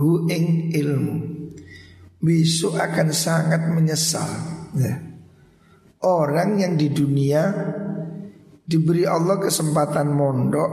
Hu 0.00 0.32
ing 0.32 0.72
ilmu 0.72 1.16
Besok 2.22 2.78
akan 2.78 3.10
sangat 3.10 3.66
menyesal 3.68 4.30
ya. 4.78 4.94
Orang 6.08 6.56
yang 6.56 6.80
di 6.80 6.88
dunia 6.88 7.52
Diberi 8.64 9.04
Allah 9.04 9.36
kesempatan 9.36 10.08
mondok 10.08 10.70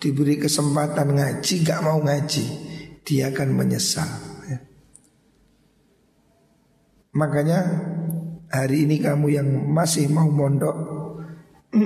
Diberi 0.00 0.40
kesempatan 0.40 1.12
ngaji 1.12 1.54
Gak 1.60 1.80
mau 1.84 2.00
ngaji 2.00 2.44
Dia 3.04 3.28
akan 3.28 3.52
menyesal. 3.52 4.33
Makanya 7.14 7.60
Hari 8.54 8.86
ini 8.86 9.02
kamu 9.02 9.34
yang 9.34 9.48
masih 9.74 10.06
mau 10.14 10.30
mondok 10.30 10.76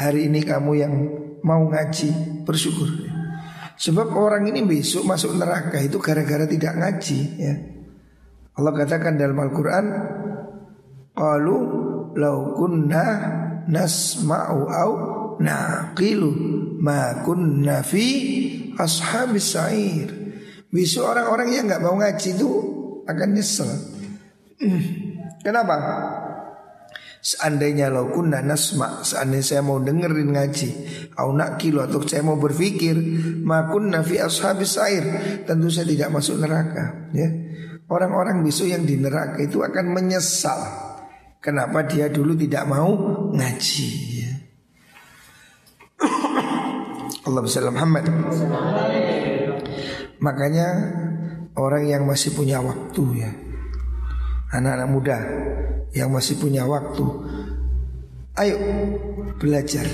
Hari 0.00 0.32
ini 0.32 0.40
kamu 0.40 0.72
yang 0.72 0.94
mau 1.44 1.68
ngaji 1.68 2.42
Bersyukur. 2.48 2.88
Sebab 3.76 4.08
orang 4.16 4.48
ini 4.48 4.64
besok 4.64 5.04
masuk 5.04 5.36
neraka 5.36 5.76
itu 5.84 6.00
gara-gara 6.00 6.48
tidak 6.48 6.80
ngaji 6.80 7.20
ya. 7.36 7.54
Allah 8.56 8.72
katakan 8.72 9.20
dalam 9.20 9.36
Al-Quran 9.36 9.86
Qalu 11.12 11.58
lau 12.16 12.56
kunna 12.56 13.04
nasma'u 13.68 14.58
au 14.64 14.92
naqilu 15.44 16.32
ma 16.80 17.20
kunna 17.20 17.84
fi 17.84 18.08
ashabis 18.80 19.48
sa'ir. 19.52 20.08
Besok 20.72 21.04
orang-orang 21.04 21.52
yang 21.52 21.64
nggak 21.68 21.84
mau 21.84 22.00
ngaji 22.00 22.28
itu 22.32 22.50
akan 23.04 23.28
nyesel 23.36 23.95
Kenapa? 25.44 25.76
Seandainya 27.26 27.90
lo 27.90 28.14
kunna 28.14 28.38
nasma 28.38 29.02
Seandainya 29.02 29.42
saya 29.42 29.62
mau 29.66 29.82
dengerin 29.82 30.30
ngaji 30.30 30.70
Au 31.18 31.34
kilo 31.58 31.82
atau 31.82 31.98
saya 32.06 32.22
mau 32.22 32.38
berpikir 32.38 32.94
Makun 33.42 33.90
nafi 33.90 34.22
ashabis 34.22 34.78
air 34.78 35.04
Tentu 35.42 35.66
saya 35.66 35.90
tidak 35.90 36.14
masuk 36.14 36.38
neraka 36.38 37.10
ya 37.10 37.26
Orang-orang 37.90 38.46
besok 38.46 38.70
yang 38.70 38.86
di 38.86 38.94
neraka 38.98 39.42
itu 39.42 39.58
akan 39.58 39.90
menyesal 39.90 40.58
Kenapa 41.42 41.82
dia 41.86 42.10
dulu 42.10 42.34
tidak 42.34 42.66
mau 42.66 42.90
ngaji 43.30 43.88
ya. 44.22 44.32
Allah 47.26 47.42
besar 47.42 47.66
Muhammad 47.74 48.06
Makanya 50.22 50.68
orang 51.58 51.90
yang 51.90 52.02
masih 52.06 52.38
punya 52.38 52.62
waktu 52.62 53.02
ya 53.18 53.30
anak-anak 54.58 54.88
muda 54.88 55.18
yang 55.92 56.12
masih 56.12 56.40
punya 56.40 56.64
waktu. 56.64 57.04
Ayo 58.36 58.56
belajar. 59.40 59.88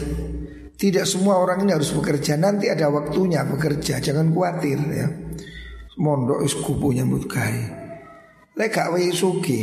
Tidak 0.74 1.06
semua 1.06 1.38
orang 1.38 1.62
ini 1.62 1.78
harus 1.78 1.94
bekerja. 1.94 2.34
Nanti 2.34 2.66
ada 2.66 2.90
waktunya 2.90 3.46
bekerja. 3.46 4.02
Jangan 4.02 4.34
khawatir 4.34 4.78
ya. 4.90 5.06
Mondok 6.02 6.42
is 6.42 6.58
kupu 6.58 6.90
nyambut 6.90 7.30
wae 8.90 9.14
suki. 9.14 9.60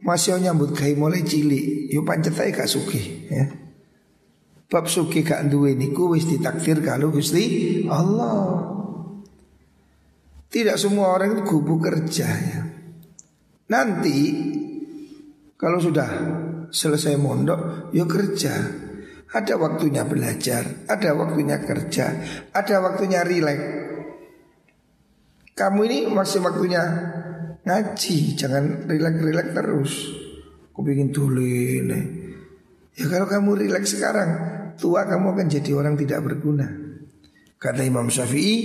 Masih 0.00 0.40
nyambut 0.40 0.74
kai 0.74 0.98
mulai 0.98 1.22
cilik. 1.22 1.92
Yo 1.92 2.02
pancet 2.02 2.34
ae 2.40 2.50
gak 2.50 2.66
suki 2.66 3.30
ya. 3.30 3.46
Bab 4.70 4.90
suki 4.90 5.22
gak 5.22 5.46
duwe 5.46 5.78
niku 5.78 6.14
wis 6.14 6.26
ditakdir 6.26 6.82
kalau 6.82 7.14
Gusti 7.14 7.84
Allah. 7.86 8.74
Tidak 10.50 10.74
semua 10.74 11.14
orang 11.14 11.38
itu 11.38 11.42
kubu 11.46 11.78
kerja 11.78 12.26
ya. 12.26 12.69
Nanti 13.70 14.18
kalau 15.54 15.78
sudah 15.78 16.10
selesai 16.72 17.14
mondok, 17.20 17.92
yuk 17.94 18.08
kerja. 18.10 18.54
Ada 19.30 19.54
waktunya 19.62 20.02
belajar, 20.02 20.90
ada 20.90 21.14
waktunya 21.14 21.62
kerja, 21.62 22.06
ada 22.50 22.76
waktunya 22.82 23.22
rileks. 23.22 23.62
Kamu 25.54 25.80
ini 25.86 25.98
masih 26.10 26.42
waktunya 26.42 26.82
ngaji, 27.62 28.16
jangan 28.34 28.90
rileks-rileks 28.90 29.54
terus. 29.54 29.92
Aku 30.74 30.82
ingin 30.82 31.14
tulis 31.14 31.84
nih. 31.84 32.04
Ya 32.98 33.06
kalau 33.06 33.28
kamu 33.30 33.50
rileks 33.68 33.94
sekarang, 33.94 34.30
tua 34.80 35.06
kamu 35.06 35.36
akan 35.36 35.46
jadi 35.46 35.70
orang 35.78 35.94
tidak 35.94 36.26
berguna. 36.26 36.66
Kata 37.60 37.84
Imam 37.86 38.08
Syafi'i, 38.08 38.56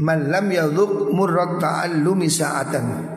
"Man 0.00 0.30
lam 0.32 0.46
yadhuq 0.48 1.12
murrat 1.12 1.58
ta'allumi 1.60 2.30
sa'atan." 2.30 3.15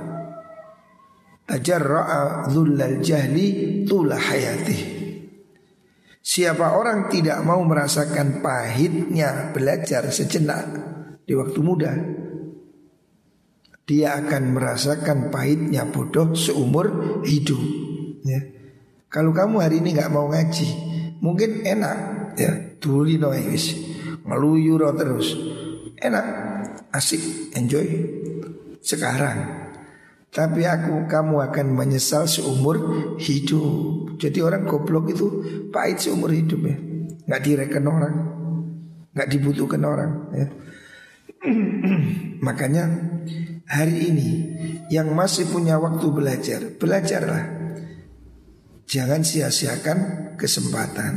Tajarra'a 1.49 2.45
dhullal 2.53 3.01
jahli 3.01 3.81
tula 3.89 4.21
hayatih. 4.21 5.01
Siapa 6.21 6.77
orang 6.77 7.09
tidak 7.09 7.41
mau 7.41 7.57
merasakan 7.65 8.45
pahitnya 8.45 9.49
belajar 9.49 10.13
sejenak 10.13 10.65
di 11.25 11.33
waktu 11.33 11.59
muda, 11.65 11.93
dia 13.89 14.13
akan 14.21 14.53
merasakan 14.53 15.33
pahitnya 15.33 15.89
bodoh 15.89 16.37
seumur 16.37 17.17
hidup. 17.25 17.57
Ya. 18.21 18.45
Kalau 19.09 19.33
kamu 19.33 19.57
hari 19.57 19.81
ini 19.81 19.97
nggak 19.97 20.13
mau 20.13 20.29
ngaji, 20.29 20.69
mungkin 21.17 21.65
enak 21.65 21.97
ya, 22.37 22.77
tuli 22.77 23.17
nois, 23.17 23.73
ngeluyur 24.21 24.85
terus, 24.93 25.33
enak, 25.97 26.25
asik, 26.93 27.49
enjoy 27.57 27.89
sekarang. 28.85 29.58
Tapi 30.29 30.61
aku 30.61 31.09
kamu 31.09 31.41
akan 31.49 31.67
menyesal 31.73 32.29
seumur 32.29 32.77
hidup. 33.17 34.13
Jadi 34.21 34.39
orang 34.45 34.69
goblok 34.69 35.09
itu 35.09 35.25
pahit 35.73 36.05
seumur 36.05 36.29
hidup 36.29 36.61
ya. 36.69 36.77
Nggak 37.25 37.41
direken 37.41 37.85
orang, 37.89 38.15
nggak 39.17 39.29
dibutuhkan 39.29 39.81
orang. 39.81 40.11
Ya. 40.37 40.47
Makanya 42.45 42.85
hari 43.65 44.13
ini 44.13 44.29
yang 44.93 45.17
masih 45.17 45.49
punya 45.49 45.81
waktu 45.81 46.05
belajar, 46.13 46.61
belajarlah. 46.77 47.57
Jangan 48.89 49.21
sia-siakan 49.21 49.97
kesempatan. 50.37 51.13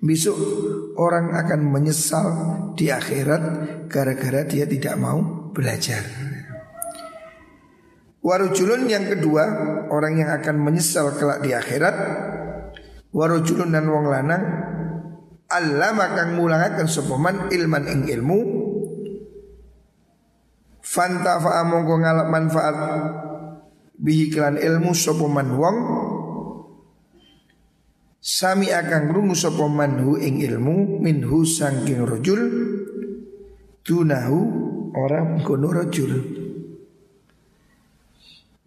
Besok 0.00 0.38
orang 0.98 1.34
akan 1.34 1.60
menyesal 1.66 2.28
di 2.74 2.90
akhirat 2.90 3.42
gara-gara 3.86 4.46
dia 4.46 4.66
tidak 4.66 4.96
mau 4.98 5.50
belajar. 5.52 6.29
Warujulun 8.20 8.84
yang 8.84 9.08
kedua 9.08 9.44
Orang 9.90 10.22
yang 10.22 10.30
akan 10.30 10.56
menyesal 10.62 11.18
kelak 11.18 11.42
di 11.42 11.50
akhirat. 11.50 11.96
Warujulun 13.10 13.74
dan 13.74 13.90
wong 13.90 14.06
lanang. 14.06 14.44
Allah 15.50 15.90
makang 15.90 16.38
mulangakan 16.38 16.86
sopaman 16.86 17.50
ilman 17.50 17.90
ing 17.90 18.00
ilmu. 18.06 18.38
Fanta 20.78 21.42
mongko 21.42 21.94
ngalap 21.98 22.26
manfaat 22.30 22.76
Bihi 23.98 24.30
kelan 24.30 24.62
ilmu 24.62 24.94
sopaman 24.94 25.48
wong. 25.58 25.76
Sami 28.22 28.70
akan 28.70 29.10
rungu 29.10 29.34
sopaman 29.34 29.96
hu 30.04 30.20
ing 30.20 30.44
ilmu 30.44 31.00
Minhu 31.00 31.40
sangking 31.40 32.04
rojul 32.04 32.40
Dunahu 33.80 34.38
orang 34.92 35.40
kono 35.40 35.72
rojul 35.72 36.39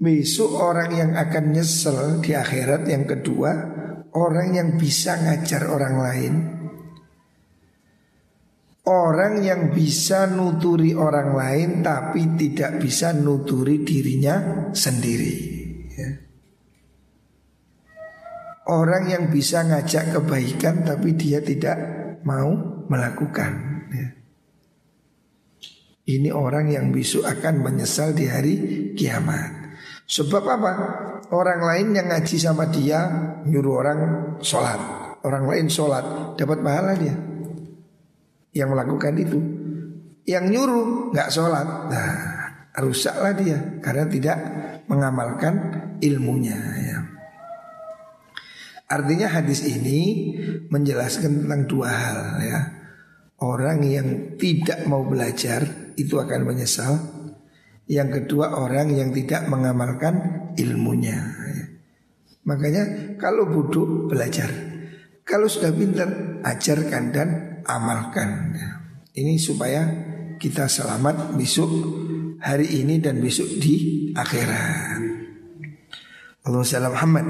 Besok 0.04 0.52
orang 0.60 0.92
yang 0.92 1.12
akan 1.16 1.56
nyesel 1.56 2.20
di 2.20 2.36
akhirat 2.36 2.84
yang 2.92 3.08
kedua 3.08 3.52
Orang 4.12 4.52
yang 4.52 4.76
bisa 4.76 5.16
ngajar 5.16 5.64
orang 5.72 5.96
lain 5.96 6.34
Orang 8.84 9.40
yang 9.40 9.72
bisa 9.72 10.28
nuturi 10.28 10.92
orang 10.92 11.40
lain 11.40 11.70
tapi 11.80 12.36
tidak 12.36 12.84
bisa 12.84 13.16
nuturi 13.16 13.80
dirinya 13.80 14.68
sendiri 14.76 15.36
ya. 15.88 16.12
Orang 18.68 19.08
yang 19.08 19.32
bisa 19.32 19.64
ngajak 19.64 20.20
kebaikan 20.20 20.84
tapi 20.84 21.16
dia 21.16 21.40
tidak 21.40 21.80
mau 22.28 22.84
melakukan 22.92 23.52
ya. 23.96 24.08
Ini 26.04 26.36
orang 26.36 26.68
yang 26.68 26.92
besok 26.92 27.24
akan 27.24 27.64
menyesal 27.64 28.12
di 28.12 28.28
hari 28.28 28.56
kiamat 29.00 29.63
Sebab 30.08 30.44
apa? 30.44 30.72
Orang 31.32 31.64
lain 31.64 31.96
yang 31.96 32.12
ngaji 32.12 32.36
sama 32.38 32.68
dia 32.68 33.08
nyuruh 33.48 33.76
orang 33.80 34.00
sholat. 34.44 34.80
Orang 35.24 35.48
lain 35.48 35.72
sholat 35.72 36.36
dapat 36.36 36.60
pahala 36.60 36.94
dia. 37.00 37.16
Yang 38.52 38.70
melakukan 38.76 39.14
itu. 39.16 39.40
Yang 40.28 40.46
nyuruh 40.52 40.86
nggak 41.16 41.30
sholat. 41.32 41.68
Nah 41.90 42.12
rusaklah 42.74 43.34
dia 43.38 43.80
karena 43.80 44.06
tidak 44.10 44.38
mengamalkan 44.90 45.54
ilmunya. 46.02 46.58
Ya. 46.84 47.00
Artinya 48.90 49.32
hadis 49.32 49.66
ini 49.66 50.38
menjelaskan 50.70 51.46
tentang 51.46 51.62
dua 51.66 51.90
hal 51.90 52.20
ya. 52.44 52.60
Orang 53.44 53.84
yang 53.84 54.38
tidak 54.40 54.86
mau 54.88 55.04
belajar 55.04 55.94
itu 56.00 56.16
akan 56.20 56.48
menyesal 56.48 56.96
yang 57.88 58.10
kedua 58.12 58.56
orang 58.56 58.96
yang 58.96 59.10
tidak 59.12 59.48
mengamalkan 59.52 60.48
ilmunya. 60.56 61.20
Makanya 62.44 63.16
kalau 63.20 63.48
bodoh 63.48 64.08
belajar. 64.08 64.48
Kalau 65.24 65.48
sudah 65.48 65.72
pintar 65.72 66.44
ajarkan 66.44 67.04
dan 67.16 67.28
amalkan. 67.64 68.52
Ini 69.16 69.40
supaya 69.40 69.88
kita 70.36 70.68
selamat 70.68 71.40
besok 71.40 71.72
hari 72.44 72.84
ini 72.84 73.00
dan 73.00 73.24
besok 73.24 73.48
di 73.60 74.12
akhirat. 74.12 75.00
Allah 76.44 76.64
salam 76.68 76.92
Muhammad. 76.92 77.26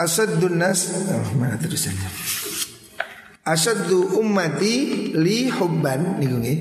Asadun 0.00 0.56
nas. 0.56 0.88
Oh, 1.12 1.36
mana 1.36 1.60
terusannya 1.60 2.48
Asaddu 3.50 4.22
ummati 4.22 5.10
li 5.18 5.50
hubban 5.50 6.22
niku 6.22 6.38
nggih. 6.38 6.60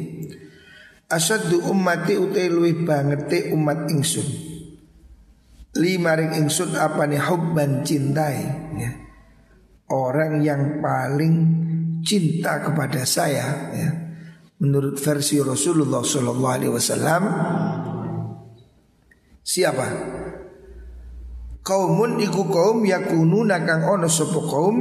Asaddu 1.05 1.69
ummati 1.69 2.17
utai 2.17 2.49
luwih 2.49 2.81
bangete 2.81 3.53
umat 3.53 3.85
ingsun. 3.93 4.25
Li 5.77 6.01
maring 6.01 6.33
ingsun 6.41 6.73
apa 6.73 7.05
nih 7.05 7.21
hubban 7.29 7.85
cintai 7.85 8.37
ya. 8.81 8.91
Orang 9.93 10.41
yang 10.41 10.81
paling 10.81 11.33
cinta 12.01 12.65
kepada 12.65 13.05
saya 13.05 13.69
ya. 13.69 13.89
Menurut 14.59 14.97
versi 14.97 15.39
Rasulullah 15.39 16.03
Sallallahu 16.03 16.51
Alaihi 16.51 16.73
Wasallam 16.73 17.23
Siapa? 19.49 19.87
Kaumun 21.65 22.21
iku 22.21 22.45
kaum 22.53 22.85
yakunu 22.85 23.49
nakang 23.49 23.81
ono 23.81 24.05
sopo 24.05 24.45
kaum 24.45 24.77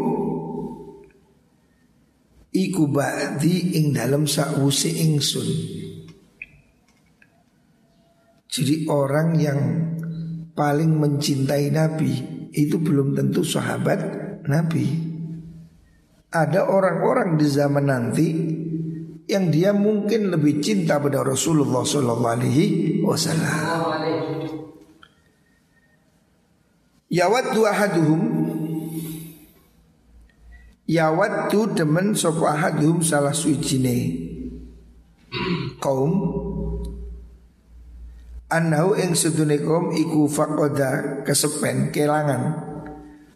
Iku 2.58 2.90
ba'di 2.90 3.78
ing 3.78 3.94
dalam 3.94 4.26
sakwuse 4.26 4.90
ingsun. 4.90 5.48
Jadi 8.50 8.90
orang 8.90 9.28
yang 9.38 9.60
paling 10.58 10.98
mencintai 10.98 11.70
Nabi 11.70 12.12
Itu 12.50 12.80
belum 12.82 13.14
tentu 13.14 13.46
sahabat 13.46 14.00
Nabi. 14.50 14.88
Ada 16.34 16.66
orang-orang 16.66 17.38
di 17.38 17.46
zaman 17.46 17.86
nanti 17.86 18.28
Yang 19.28 19.44
dia 19.54 19.70
mungkin 19.76 20.34
lebih 20.34 20.58
cinta 20.58 20.98
pada 20.98 21.22
Rasulullah 21.22 21.84
Sallallahu 21.84 22.32
Alaihi 22.32 22.64
Wasallam. 23.04 24.58
Yawaddu 27.08 27.64
ahaduhum 27.64 28.20
Yawaddu 30.88 31.76
demen 31.76 32.16
sapa 32.16 32.56
ahadhum 32.56 33.04
salah 33.04 33.36
suwijine. 33.36 34.24
Kaum. 35.84 36.12
Annahu 38.48 38.96
ing 38.96 39.12
sedune 39.12 39.60
kaum 39.60 39.92
iku 39.92 40.24
faqada 40.32 41.20
kesepen 41.28 41.92
kelangan. 41.92 42.56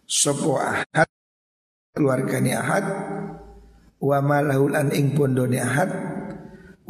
Sapa 0.09 0.81
ahad 0.81 1.09
keluargane 1.93 2.57
ahad. 2.57 2.85
Wa 4.01 4.17
malahul 4.25 4.73
an 4.73 4.89
ing 4.89 5.13
bondone 5.13 5.61
ahad. 5.61 5.93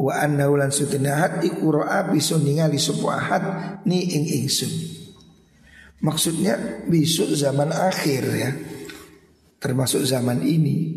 Wa 0.00 0.24
annahu 0.24 0.64
lan 0.64 0.72
sedune 0.72 1.12
ahad 1.12 1.44
iku 1.44 1.76
ra'a 1.76 2.08
bisa 2.08 2.40
ningali 2.40 2.80
sapa 2.80 3.08
ahad 3.12 3.44
ni 3.84 4.00
ing 4.16 4.24
ingsun. 4.40 4.72
Maksudnya 6.00 6.88
besok 6.88 7.36
zaman 7.36 7.68
akhir 7.68 8.24
ya 8.32 8.50
termasuk 9.64 10.04
zaman 10.04 10.44
ini 10.44 10.92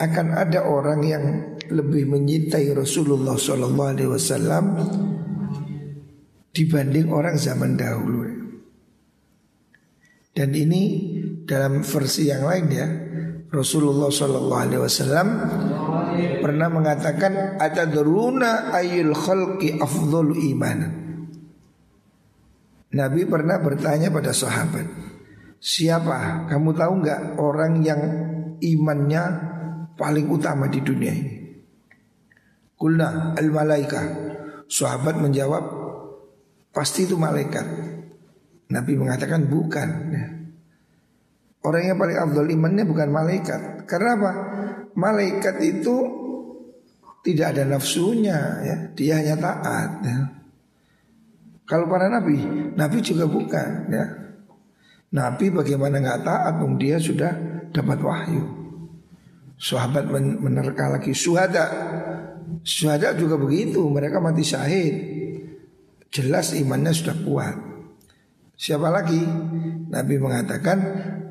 akan 0.00 0.26
ada 0.32 0.64
orang 0.64 1.00
yang 1.04 1.24
lebih 1.68 2.08
menyintai 2.08 2.72
Rasulullah 2.72 3.36
Sallallahu 3.36 3.92
Alaihi 3.92 4.08
Wasallam 4.08 4.64
dibanding 6.56 7.12
orang 7.12 7.36
zaman 7.36 7.76
dahulu. 7.76 8.24
Dan 10.36 10.52
ini 10.52 10.82
dalam 11.48 11.80
versi 11.80 12.28
yang 12.28 12.44
lain 12.44 12.66
ya 12.68 12.88
Rasulullah 13.48 14.12
Shallallahu 14.12 14.62
Alaihi 14.68 14.82
Wasallam 14.84 15.28
pernah 16.44 16.68
mengatakan 16.68 17.56
ada 17.56 17.88
deruna 17.88 18.72
ayul 18.72 19.16
khalqi 19.16 19.80
afdol 19.80 20.36
iman. 20.52 20.78
Nabi 22.96 23.28
pernah 23.28 23.60
bertanya 23.60 24.08
pada 24.08 24.32
sahabat, 24.32 25.05
siapa 25.66 26.46
kamu 26.46 26.70
tahu 26.78 26.92
nggak 27.02 27.20
orang 27.42 27.82
yang 27.82 28.02
imannya 28.62 29.22
paling 29.98 30.30
utama 30.30 30.70
di 30.70 30.78
dunia 30.78 31.10
ini? 31.10 31.34
Kulna 32.78 33.34
al 33.34 33.48
malaika. 33.50 34.02
Sahabat 34.66 35.18
menjawab, 35.18 35.64
pasti 36.74 37.06
itu 37.06 37.14
malaikat. 37.14 37.66
Nabi 38.70 38.92
mengatakan 38.98 39.46
bukan. 39.46 39.88
Ya. 40.10 40.26
Orang 41.62 41.82
yang 41.86 41.98
paling 41.98 42.18
afdol 42.18 42.50
imannya 42.50 42.84
bukan 42.86 43.08
malaikat. 43.10 43.86
Karena 43.86 44.18
apa? 44.18 44.32
Malaikat 44.98 45.56
itu 45.62 45.96
tidak 47.22 47.54
ada 47.54 47.62
nafsunya 47.66 48.38
ya. 48.62 48.76
Dia 48.94 49.22
hanya 49.22 49.34
taat 49.38 49.90
ya. 50.02 50.18
Kalau 51.66 51.90
para 51.90 52.06
nabi, 52.06 52.42
nabi 52.74 52.98
juga 53.02 53.26
bukan 53.26 53.70
ya. 53.90 54.25
Nabi 55.16 55.48
bagaimana 55.48 55.96
nggak 55.96 56.22
taat 56.28 56.54
dong 56.60 56.76
dia 56.76 57.00
sudah 57.00 57.32
dapat 57.72 57.98
wahyu. 58.04 58.44
Sahabat 59.56 60.12
menerka 60.12 60.92
lagi 60.92 61.16
suhada. 61.16 61.64
Suhada 62.60 63.16
juga 63.16 63.40
begitu, 63.40 63.80
mereka 63.88 64.20
mati 64.20 64.44
syahid. 64.44 64.94
Jelas 66.12 66.52
imannya 66.52 66.92
sudah 66.92 67.16
kuat. 67.24 67.56
Siapa 68.56 68.92
lagi? 68.92 69.20
Nabi 69.88 70.14
mengatakan 70.20 70.78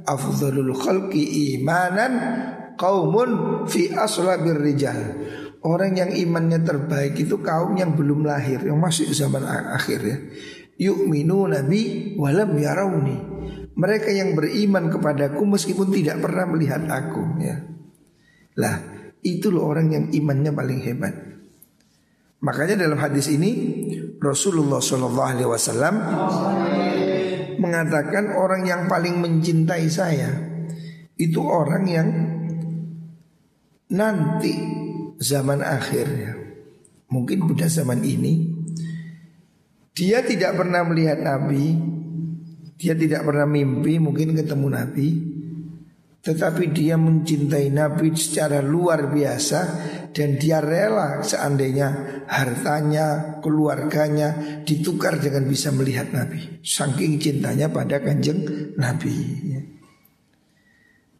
afdhalul 0.05 0.73
khalqi 0.73 1.57
imanan 1.57 2.13
qaumun 2.77 3.63
fi 3.69 3.93
aslabir 3.93 4.57
rijal. 4.57 4.97
Orang 5.65 5.97
yang 5.97 6.13
imannya 6.13 6.61
terbaik 6.61 7.17
itu 7.17 7.41
kaum 7.41 7.73
yang 7.73 7.97
belum 7.97 8.21
lahir, 8.21 8.61
yang 8.61 8.77
masih 8.77 9.09
zaman 9.09 9.41
akhir 9.45 9.99
ya. 10.05 10.17
Yu'minu 10.77 11.49
nabi 11.49 12.13
walam 12.21 12.53
yarawni. 12.53 13.17
Mereka 13.75 14.09
yang 14.15 14.39
beriman 14.39 14.87
kepadaku 14.87 15.43
meskipun 15.43 15.91
tidak 15.91 16.23
pernah 16.23 16.47
melihat 16.47 16.87
aku 16.87 17.23
ya. 17.43 17.59
Lah, 18.55 18.75
itu 19.19 19.51
loh 19.51 19.67
orang 19.67 19.91
yang 19.91 20.05
imannya 20.15 20.51
paling 20.55 20.79
hebat. 20.79 21.15
Makanya 22.39 22.87
dalam 22.87 22.99
hadis 23.01 23.27
ini 23.27 23.51
Rasulullah 24.21 24.79
Shallallahu 24.79 25.99
mengatakan 27.59 28.35
orang 28.35 28.67
yang 28.67 28.85
paling 28.85 29.17
mencintai 29.19 29.87
saya 29.89 30.29
itu 31.15 31.39
orang 31.41 31.83
yang 31.87 32.07
nanti 33.91 34.53
zaman 35.19 35.63
akhir 35.63 36.05
ya. 36.11 36.33
Mungkin 37.09 37.47
pada 37.47 37.71
zaman 37.71 38.03
ini 38.03 38.51
dia 39.95 40.19
tidak 40.27 40.59
pernah 40.59 40.83
melihat 40.83 41.23
Nabi, 41.23 41.79
dia 42.75 42.93
tidak 42.95 43.23
pernah 43.23 43.47
mimpi 43.47 43.99
mungkin 44.03 44.35
ketemu 44.35 44.67
Nabi, 44.67 45.07
tetapi 46.25 46.73
dia 46.75 46.97
mencintai 46.97 47.71
Nabi 47.71 48.11
secara 48.17 48.59
luar 48.59 49.13
biasa 49.13 49.59
dan 50.11 50.35
dia 50.41 50.57
rela 50.57 51.21
seandainya 51.21 52.23
hartanya, 52.25 53.37
keluarganya 53.45 54.59
ditukar 54.65 55.21
dengan 55.21 55.45
bisa 55.45 55.69
melihat 55.69 56.09
Nabi. 56.11 56.65
Saking 56.65 57.21
cintanya 57.21 57.69
pada 57.71 58.01
kanjeng 58.01 58.41
Nabi. 58.75 59.15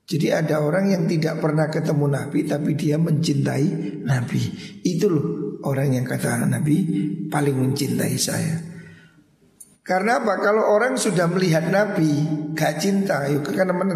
Jadi 0.06 0.28
ada 0.30 0.62
orang 0.62 0.94
yang 0.94 1.04
tidak 1.10 1.42
pernah 1.42 1.66
ketemu 1.66 2.06
Nabi 2.10 2.40
tapi 2.46 2.78
dia 2.78 2.98
mencintai 2.98 3.68
Nabi. 4.06 4.42
Itu 4.86 5.10
loh 5.10 5.26
orang 5.66 5.98
yang 5.98 6.06
kata 6.06 6.46
Nabi 6.50 6.76
paling 7.30 7.58
mencintai 7.58 8.16
saya. 8.18 8.75
Karena 9.86 10.18
apa? 10.18 10.42
Kalau 10.42 10.66
orang 10.66 10.98
sudah 10.98 11.30
melihat 11.30 11.70
Nabi 11.70 12.26
gak 12.58 12.82
cinta, 12.82 13.30
yuk 13.30 13.46
karena 13.54 13.70
mana 13.70 13.94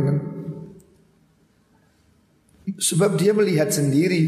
Sebab 2.78 3.18
dia 3.18 3.34
melihat 3.34 3.74
sendiri 3.74 4.22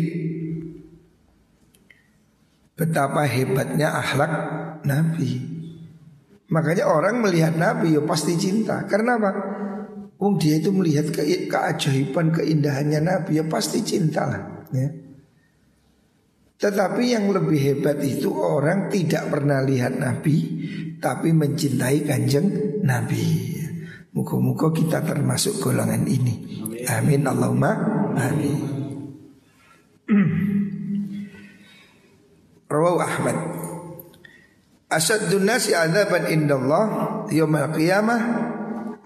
Betapa 2.73 3.29
hebatnya 3.29 3.93
akhlak 3.93 4.33
Nabi 4.89 5.37
Makanya 6.49 6.89
orang 6.89 7.21
melihat 7.21 7.53
Nabi 7.53 7.93
ya 7.93 8.01
pasti 8.01 8.33
cinta 8.41 8.81
Karena 8.89 9.21
apa? 9.21 9.31
Um, 10.21 10.37
dia 10.37 10.61
itu 10.61 10.69
melihat 10.69 11.09
ke 11.09 11.49
keajaiban 11.49 12.29
keindahannya 12.29 13.01
Nabi 13.01 13.41
ya 13.41 13.45
pasti 13.49 13.81
cinta 13.81 14.29
lah 14.29 14.41
ya. 14.69 15.00
Tetapi 16.61 17.03
yang 17.09 17.25
lebih 17.33 17.57
hebat 17.57 17.97
itu 18.05 18.29
orang 18.29 18.93
tidak 18.93 19.33
pernah 19.33 19.65
lihat 19.65 19.97
Nabi 19.97 20.37
Tapi 21.01 21.33
mencintai 21.33 22.05
kanjeng 22.05 22.77
Nabi 22.85 23.49
Muka-muka 24.13 24.69
kita 24.69 25.01
termasuk 25.01 25.57
golongan 25.57 26.05
ini 26.05 26.61
Amin 26.89 27.25
Allahumma 27.25 27.71
amin. 28.17 28.57
Rawahu 32.71 32.99
Ahmad. 33.03 33.37
Asaddun 34.91 35.43
nasi 35.47 35.75
adzaban 35.75 36.27
indallah 36.31 37.23
yaumil 37.31 37.67
qiyamah 37.75 38.21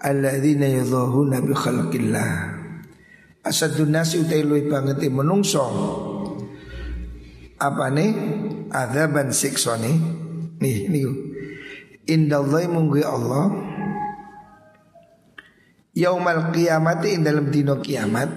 alladzina 0.02 0.66
yudhahuna 0.70 1.42
bi 1.42 1.54
khalqillah. 1.54 2.30
Asaddun 3.46 3.90
nasi 3.94 4.22
utai 4.22 4.42
luwih 4.42 4.70
banget 4.70 5.06
menungso. 5.10 5.66
Apa 7.56 7.88
nih? 7.92 8.10
Adzaban 8.72 9.32
siksa 9.32 9.80
nih. 9.80 9.96
Nih 10.60 10.76
niku. 10.88 11.12
Indallahi 12.06 12.70
munggu 12.70 13.02
Allah 13.02 13.50
Yaumal 15.96 16.54
kiamati 16.54 17.18
ing 17.18 17.26
dalam 17.26 17.50
dino 17.50 17.82
kiamat 17.82 18.30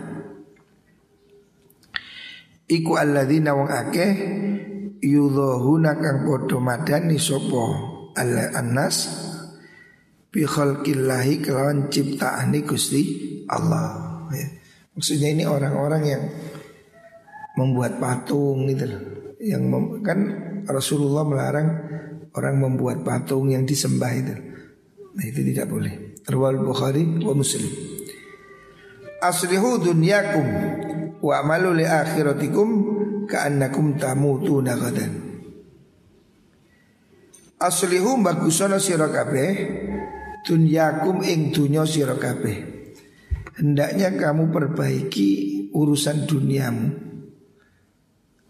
Iku 2.69 2.97
alladzina 2.97 3.53
wong 3.57 3.69
akeh 3.69 4.11
yudhahuna 5.01 5.97
kang 5.97 6.21
padha 6.21 6.57
madani 6.61 7.17
sapa 7.17 7.65
al 8.13 8.33
annas 8.53 9.09
bi 10.29 10.45
khalqillahi 10.45 11.41
kelawan 11.41 11.89
ciptaane 11.89 12.61
Gusti 12.61 13.01
Allah 13.49 14.21
ya. 14.29 14.47
Maksudnya 14.93 15.33
ini 15.33 15.49
orang-orang 15.49 16.03
yang 16.05 16.23
membuat 17.59 17.99
patung 17.99 18.63
gitu 18.71 18.87
loh. 18.87 19.01
Yang 19.43 19.63
mem, 19.67 19.83
kan 19.99 20.19
Rasulullah 20.67 21.27
melarang 21.27 21.67
orang 22.35 22.55
membuat 22.55 23.03
patung 23.03 23.51
yang 23.51 23.67
disembah 23.67 24.11
itu. 24.15 24.35
Nah 25.15 25.25
itu 25.27 25.43
tidak 25.51 25.67
boleh. 25.67 26.15
Rawal 26.23 26.63
Bukhari 26.63 27.03
wa 27.19 27.35
Muslim. 27.35 27.67
Aslihu 29.19 29.83
dunyakum 29.83 30.47
wa 31.19 31.33
amalu 31.43 31.83
li 31.83 31.85
akhiratikum 31.87 32.67
ka'annakum 33.27 33.99
tamutuna 33.99 34.79
gadan. 34.79 35.11
Aslihu 37.59 38.15
bagusana 38.23 38.79
sira 38.79 39.11
kabeh 39.11 39.51
dunyakum 40.47 41.19
ing 41.27 41.51
dunya 41.51 41.83
sira 41.83 42.15
kabeh. 42.15 42.79
Hendaknya 43.59 44.15
kamu 44.15 44.55
perbaiki 44.55 45.29
urusan 45.75 46.23
duniamu. 46.23 47.08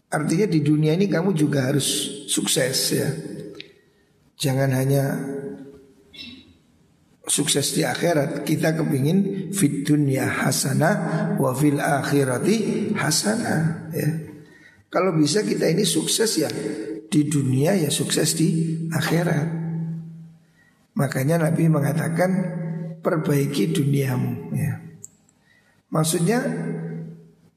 Artinya 0.10 0.50
di 0.50 0.65
dunia 0.65 0.98
ini 0.98 1.06
kamu 1.06 1.38
juga 1.38 1.69
harus 1.69 1.86
sukses 2.26 2.78
ya. 2.98 3.10
Jangan 4.39 4.74
hanya 4.74 5.04
sukses 7.30 7.78
di 7.78 7.86
akhirat 7.86 8.41
kita 8.41 8.74
kepingin 8.74 9.52
fit 9.54 9.86
dunya 9.86 10.26
hasanah 10.26 11.38
wa 11.38 11.54
fil 11.54 11.78
akhirati 11.78 12.89
hasanah 12.98 13.93
ya. 13.93 14.10
Kalau 14.89 15.13
bisa 15.13 15.45
kita 15.45 15.69
ini 15.69 15.86
sukses 15.86 16.41
ya 16.41 16.50
di 17.06 17.22
dunia 17.30 17.78
ya 17.78 17.93
sukses 17.93 18.34
di 18.34 18.50
akhirat. 18.89 19.48
Makanya 20.98 21.45
Nabi 21.45 21.69
mengatakan 21.69 22.32
perbaiki 23.06 23.78
duniamu 23.78 24.58
ya. 24.58 24.82
Maksudnya 25.93 26.41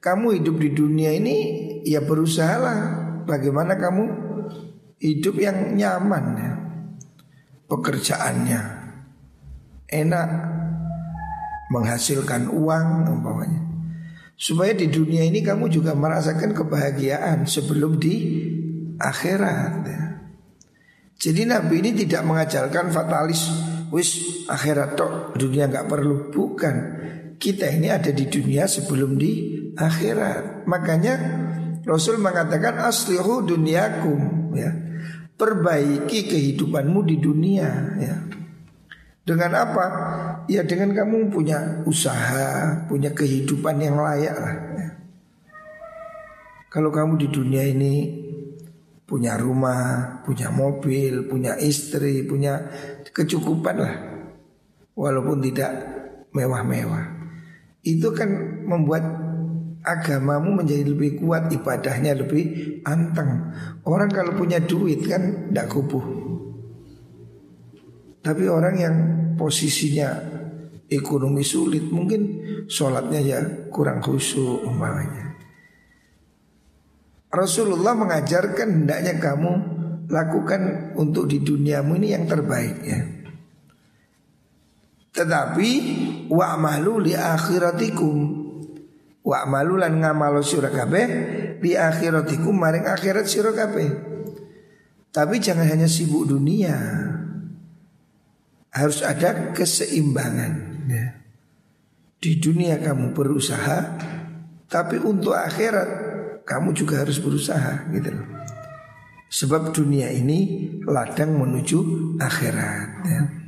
kamu 0.02 0.42
hidup 0.42 0.56
di 0.60 0.68
dunia 0.74 1.16
ini 1.16 1.61
ya 1.86 2.00
berusahalah 2.02 2.78
bagaimana 3.26 3.78
kamu 3.78 4.04
hidup 5.02 5.34
yang 5.38 5.74
nyaman 5.74 6.24
ya. 6.38 6.52
Pekerjaannya, 7.66 8.62
enak 9.88 10.28
menghasilkan 11.72 12.52
uang 12.52 13.08
umpamanya. 13.08 13.64
Supaya 14.36 14.76
di 14.76 14.92
dunia 14.92 15.24
ini 15.24 15.40
kamu 15.40 15.72
juga 15.72 15.96
merasakan 15.96 16.52
kebahagiaan 16.52 17.48
sebelum 17.48 17.96
di 17.96 18.14
akhirat. 19.00 19.72
Ya. 19.88 20.02
Jadi 21.16 21.48
Nabi 21.48 21.80
ini 21.80 21.90
tidak 22.04 22.28
mengajarkan 22.28 22.92
fatalis, 22.92 23.48
wis 23.88 24.44
akhirat 24.50 24.98
tok 24.98 25.38
dunia 25.40 25.70
nggak 25.70 25.88
perlu, 25.88 26.28
bukan. 26.28 27.00
kita 27.42 27.66
ini 27.74 27.90
ada 27.90 28.14
di 28.14 28.30
dunia 28.30 28.70
sebelum 28.70 29.18
di 29.18 29.58
akhirat. 29.74 30.62
Makanya 30.62 31.14
Rasul 31.82 32.22
mengatakan 32.22 32.78
aslihu 32.78 33.42
duniakum 33.42 34.52
ya. 34.54 34.70
Perbaiki 35.34 36.30
kehidupanmu 36.30 37.02
di 37.02 37.16
dunia 37.18 37.68
ya. 37.98 38.16
Dengan 39.22 39.54
apa? 39.54 39.86
Ya 40.50 40.66
dengan 40.66 40.94
kamu 40.94 41.30
punya 41.30 41.82
usaha, 41.86 42.86
punya 42.90 43.14
kehidupan 43.14 43.78
yang 43.78 43.98
layak 43.98 44.36
lah. 44.38 44.54
Ya. 44.78 44.90
Kalau 46.70 46.90
kamu 46.90 47.18
di 47.22 47.28
dunia 47.30 47.62
ini 47.66 47.94
punya 49.06 49.38
rumah, 49.38 50.22
punya 50.26 50.50
mobil, 50.50 51.26
punya 51.30 51.54
istri, 51.58 52.26
punya 52.26 52.58
kecukupan 53.10 53.76
lah. 53.78 53.94
Walaupun 54.94 55.38
tidak 55.42 55.70
mewah-mewah. 56.34 57.04
Itu 57.82 58.10
kan 58.14 58.62
membuat 58.66 59.21
agamamu 59.82 60.62
menjadi 60.62 60.86
lebih 60.86 61.22
kuat, 61.22 61.50
ibadahnya 61.50 62.14
lebih 62.14 62.78
anteng. 62.86 63.52
Orang 63.82 64.10
kalau 64.10 64.38
punya 64.38 64.62
duit 64.62 65.02
kan 65.06 65.50
tidak 65.50 65.66
kubuh. 65.70 66.04
Tapi 68.22 68.46
orang 68.46 68.74
yang 68.78 68.96
posisinya 69.34 70.14
ekonomi 70.86 71.42
sulit 71.42 71.90
mungkin 71.90 72.22
sholatnya 72.70 73.20
ya 73.20 73.38
kurang 73.74 73.98
khusyuk 73.98 74.62
umpamanya. 74.62 75.34
Rasulullah 77.32 77.96
mengajarkan 77.96 78.84
hendaknya 78.84 79.16
kamu 79.18 79.52
lakukan 80.12 80.92
untuk 81.00 81.26
di 81.26 81.40
duniamu 81.40 81.96
ini 81.96 82.08
yang 82.12 82.28
terbaik 82.28 82.76
ya. 82.84 83.00
Tetapi 85.12 85.70
wa'malu 86.28 87.10
li 87.10 87.14
akhiratikum 87.16 88.41
wa'malu 89.22 89.78
lan 89.78 90.02
ngamalo 90.02 90.42
sira 90.42 90.70
kabeh 90.70 91.06
li 91.62 91.78
akhiratikum 91.78 92.54
maring 92.54 92.86
akhirat 92.86 93.26
sira 93.26 93.54
kabeh. 93.54 93.88
Tapi 95.12 95.34
jangan 95.38 95.68
hanya 95.68 95.86
sibuk 95.86 96.26
dunia. 96.26 96.76
Harus 98.72 99.04
ada 99.04 99.52
keseimbangan 99.52 100.52
ya. 100.88 101.06
Di 102.22 102.38
dunia 102.38 102.80
kamu 102.80 103.12
berusaha 103.12 103.78
tapi 104.72 104.96
untuk 104.96 105.36
akhirat 105.36 105.88
kamu 106.48 106.72
juga 106.72 107.04
harus 107.04 107.20
berusaha 107.20 107.92
gitu 107.92 108.08
loh. 108.08 108.26
Sebab 109.32 109.72
dunia 109.72 110.08
ini 110.12 110.68
ladang 110.88 111.36
menuju 111.36 111.78
akhirat 112.16 112.88
ya. 113.04 113.41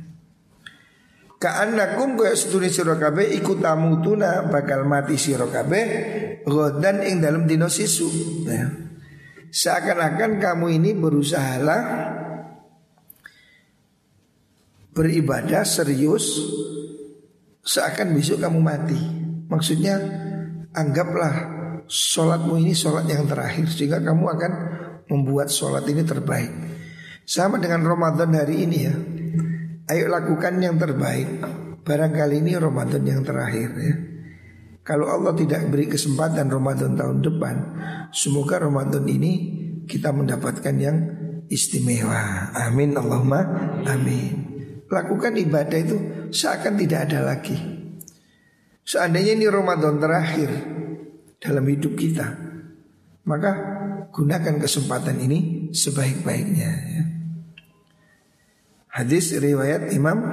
Ka'annakum 1.45 2.17
kaya 2.17 2.33
seduni 2.33 2.73
sira 2.73 2.97
kabeh 2.97 3.37
iku 3.37 3.61
tamutuna 3.61 4.49
bakal 4.49 4.81
mati 4.81 5.13
sira 5.13 5.45
kabeh 5.45 5.85
ing 7.05 7.21
dalam 7.21 7.45
dino 7.45 7.69
sisu 7.69 8.09
ya. 8.49 8.65
Seakan-akan 9.53 10.41
kamu 10.41 10.81
ini 10.81 10.97
berusahalah 10.97 11.81
beribadah 14.97 15.61
serius 15.61 16.41
seakan 17.61 18.17
besok 18.17 18.41
kamu 18.41 18.59
mati. 18.65 18.97
Maksudnya 19.45 20.01
anggaplah 20.73 21.33
sholatmu 21.85 22.57
ini 22.57 22.73
sholat 22.73 23.05
yang 23.05 23.29
terakhir 23.29 23.69
sehingga 23.69 24.01
kamu 24.01 24.25
akan 24.33 24.51
membuat 25.13 25.53
sholat 25.53 25.85
ini 25.85 26.01
terbaik. 26.01 26.49
Sama 27.21 27.61
dengan 27.61 27.85
Ramadan 27.85 28.33
hari 28.33 28.65
ini 28.65 28.77
ya. 28.81 28.97
Ayo 29.85 30.09
lakukan 30.09 30.57
yang 30.57 30.81
terbaik. 30.81 31.45
Barangkali 31.85 32.41
ini 32.41 32.57
Ramadan 32.57 33.05
yang 33.05 33.21
terakhir 33.21 33.69
ya. 33.77 33.95
Kalau 34.85 35.09
Allah 35.09 35.33
tidak 35.37 35.65
beri 35.69 35.89
kesempatan 35.89 36.45
Ramadan 36.45 36.93
tahun 36.93 37.25
depan 37.25 37.55
Semoga 38.13 38.61
Ramadan 38.61 39.05
ini 39.09 39.33
kita 39.85 40.15
mendapatkan 40.15 40.75
yang 40.79 40.97
istimewa. 41.51 42.53
Amin 42.55 42.95
Allahumma 42.95 43.43
amin. 43.85 44.33
Lakukan 44.89 45.35
ibadah 45.35 45.79
itu 45.81 45.97
seakan 46.31 46.79
tidak 46.79 47.11
ada 47.11 47.27
lagi. 47.27 47.57
Seandainya 48.85 49.35
ini 49.35 49.45
Ramadan 49.49 49.97
terakhir 49.97 50.49
dalam 51.41 51.65
hidup 51.65 51.97
kita 51.97 52.37
Maka 53.25 53.51
gunakan 54.13 54.61
kesempatan 54.61 55.17
ini 55.25 55.69
sebaik-baiknya 55.73 56.71
ya. 56.71 57.03
Hadis 58.95 59.35
riwayat 59.35 59.91
Imam 59.91 60.23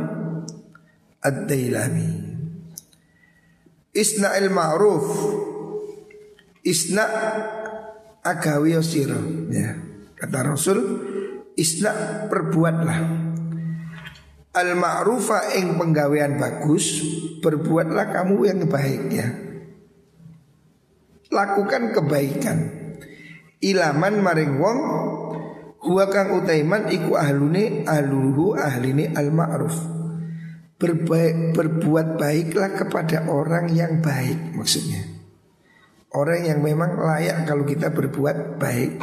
Ad-Dailami. 1.18 2.11
Isna'il 3.90 4.55
ma'ruf. 4.55 5.07
Isna' 6.62 7.11
agawi 8.22 8.79
siro 8.87 9.18
ya. 9.51 9.75
Kata 10.14 10.46
Rasul 10.46 10.79
Isna' 11.59 12.31
perbuatlah. 12.31 12.98
Al-ma'rufa 14.55 15.59
ing 15.59 15.81
penggawean 15.81 16.37
bagus 16.38 17.03
Berbuatlah 17.42 18.14
kamu 18.14 18.46
yang 18.46 18.61
baik 18.70 19.03
ya. 19.11 19.27
Lakukan 21.35 21.90
kebaikan. 21.98 22.59
Ilaman 23.59 24.22
maring 24.22 24.55
wong 24.62 24.79
Huwa 25.83 26.07
kang 26.07 26.31
utaiman 26.38 26.87
iku 26.95 27.18
ahlune 27.18 27.83
ahluhu 27.83 28.55
ahline 28.55 29.11
al 29.18 29.35
ma'ruf. 29.35 29.75
Berbaik, 30.79 31.59
berbuat 31.59 32.23
baiklah 32.23 32.71
kepada 32.79 33.27
orang 33.27 33.66
yang 33.75 33.99
baik 33.99 34.55
maksudnya. 34.55 35.03
Orang 36.14 36.47
yang 36.47 36.62
memang 36.62 36.95
layak 37.03 37.51
kalau 37.51 37.66
kita 37.66 37.90
berbuat 37.90 38.62
baik. 38.62 39.03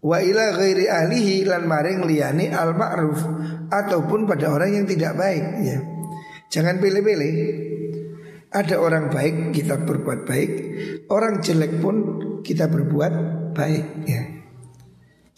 Wa 0.00 0.24
ila 0.24 0.56
ghairi 0.56 0.88
ahlihi 0.88 1.44
lan 1.44 1.68
maring 1.68 2.00
liyane 2.08 2.48
al 2.48 2.72
ma'ruf 2.72 3.20
ataupun 3.68 4.24
pada 4.24 4.48
orang 4.48 4.72
yang 4.72 4.86
tidak 4.88 5.20
baik 5.20 5.44
ya. 5.68 5.78
Jangan 6.48 6.80
pilih-pilih. 6.80 7.34
Ada 8.48 8.80
orang 8.80 9.12
baik 9.12 9.52
kita 9.52 9.84
berbuat 9.84 10.24
baik, 10.24 10.50
orang 11.12 11.44
jelek 11.44 11.84
pun 11.84 11.96
kita 12.40 12.64
berbuat 12.72 13.12
baik 13.52 13.86
ya. 14.08 14.37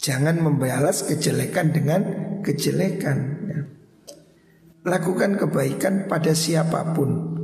Jangan 0.01 0.41
membalas 0.41 1.05
kejelekan 1.05 1.69
dengan 1.69 2.01
kejelekan 2.41 3.17
ya. 3.45 3.61
Lakukan 4.81 5.37
kebaikan 5.37 6.09
pada 6.09 6.33
siapa 6.33 6.97
pun. 6.97 7.37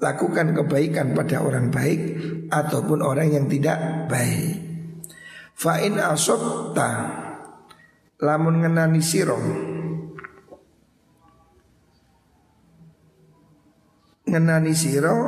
Lakukan 0.00 0.56
kebaikan 0.56 1.14
pada 1.14 1.46
orang 1.46 1.70
baik 1.70 2.00
Ataupun 2.50 3.06
orang 3.06 3.30
yang 3.30 3.46
tidak 3.46 4.08
baik. 4.10 4.58
Fa'in 5.52 6.00
asobta 6.00 6.90
Lamun 8.18 8.66
ngenani 8.66 8.98
sirong 8.98 9.46
Ngenani 14.26 14.72
siro 14.74 15.18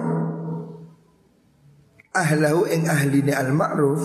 Ahlahu 2.14 2.66
ing 2.66 2.88
ahline 2.90 3.30
al-ma'ruf 3.30 4.02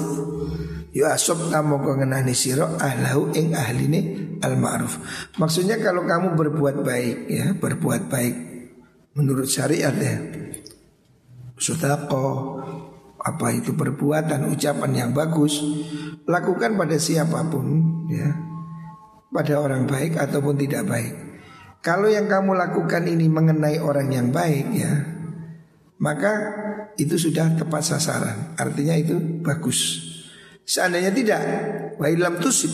Yu 0.89 1.06
asob 1.06 1.54
kamu 1.54 1.86
kengenani 1.86 2.34
siro 2.34 2.65
ahlahu 2.82 3.30
ing 3.38 3.54
ahline 3.54 4.02
al 4.41 4.58
ma'ruf. 4.58 4.97
Maksudnya 5.38 5.78
kalau 5.78 6.02
kamu 6.06 6.34
berbuat 6.34 6.82
baik 6.82 7.17
ya, 7.30 7.54
berbuat 7.54 8.10
baik 8.10 8.36
menurut 9.13 9.45
syariat 9.45 9.93
ya. 9.93 10.17
Sudako 11.60 12.58
apa 13.19 13.52
itu 13.52 13.75
perbuatan 13.75 14.47
ucapan 14.47 14.91
yang 14.95 15.12
bagus 15.12 15.60
lakukan 16.23 16.80
pada 16.80 16.95
siapa 16.95 17.43
pun 17.52 17.67
ya 18.08 18.32
pada 19.30 19.60
orang 19.60 19.84
baik 19.84 20.15
ataupun 20.15 20.56
tidak 20.56 20.88
baik 20.88 21.13
kalau 21.84 22.08
yang 22.08 22.32
kamu 22.32 22.56
lakukan 22.56 23.04
ini 23.04 23.28
mengenai 23.28 23.78
orang 23.84 24.08
yang 24.08 24.32
baik 24.32 24.71
ya 24.71 25.04
maka 25.99 26.32
itu 26.95 27.19
sudah 27.19 27.59
tepat 27.59 27.84
sasaran 27.84 28.55
artinya 28.55 28.95
itu 28.95 29.20
bagus 29.43 30.09
Seandainya 30.70 31.09
tidak, 31.09 31.41
wa 31.97 32.05
ilam 32.05 32.38
tusib. 32.38 32.70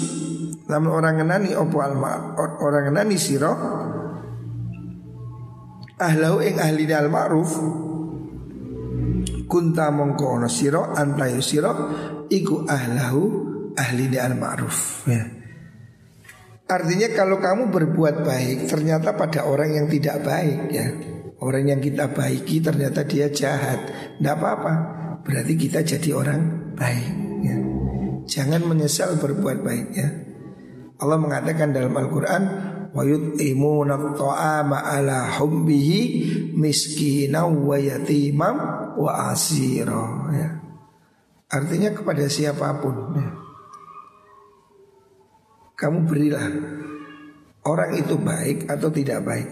Namun 0.65 0.89
orang 0.91 1.21
ngenani 1.21 1.53
opo 1.53 1.77
alma 1.79 2.33
orang 2.37 2.89
ngenani 2.89 3.17
siro 3.21 3.53
ahlau 6.01 6.41
ing 6.41 6.57
ahli 6.57 6.89
al 6.89 7.07
ma'ruf 7.07 7.51
kunta 9.45 9.93
mongko 9.93 10.25
ono 10.41 10.49
siro 10.49 10.89
antayu 10.89 11.39
siro 11.45 11.71
iku 12.25 12.65
ahlahu 12.65 13.21
ahli 13.77 14.09
al 14.17 14.35
ma'ruf 14.35 15.05
ya. 15.05 15.23
Artinya 16.65 17.13
kalau 17.13 17.37
kamu 17.37 17.69
berbuat 17.69 18.25
baik 18.25 18.65
ternyata 18.65 19.13
pada 19.13 19.45
orang 19.45 19.77
yang 19.77 19.85
tidak 19.85 20.25
baik 20.25 20.73
ya 20.73 20.87
Orang 21.45 21.69
yang 21.69 21.77
kita 21.77 22.09
baiki 22.09 22.57
ternyata 22.57 23.05
dia 23.05 23.29
jahat 23.29 23.85
Tidak 24.17 24.33
apa-apa 24.33 24.73
Berarti 25.21 25.53
kita 25.61 25.85
jadi 25.85 26.09
orang 26.17 26.73
baik. 26.73 27.24
Jangan 28.26 28.65
menyesal 28.65 29.21
berbuat 29.21 29.61
baik 29.61 29.88
ya. 29.93 30.09
Allah 30.97 31.17
mengatakan 31.21 31.76
dalam 31.76 31.93
Al-Qur'an 31.93 32.43
wa 32.95 33.03
yut'imuna 33.03 34.15
ta'ama 34.15 34.82
ala 34.82 35.36
miskina 36.55 37.45
wa 37.45 37.76
yatimam 37.78 38.55
wa 38.97 39.11
asira 39.30 40.03
ya. 40.34 40.49
Artinya 41.51 41.93
kepada 41.93 42.26
siapa 42.26 42.82
pun 42.82 42.95
ya. 43.13 43.30
Kamu 45.76 46.07
berilah 46.07 46.47
Orang 47.67 47.99
itu 47.99 48.15
baik 48.15 48.71
atau 48.71 48.88
tidak 48.88 49.28
baik 49.28 49.47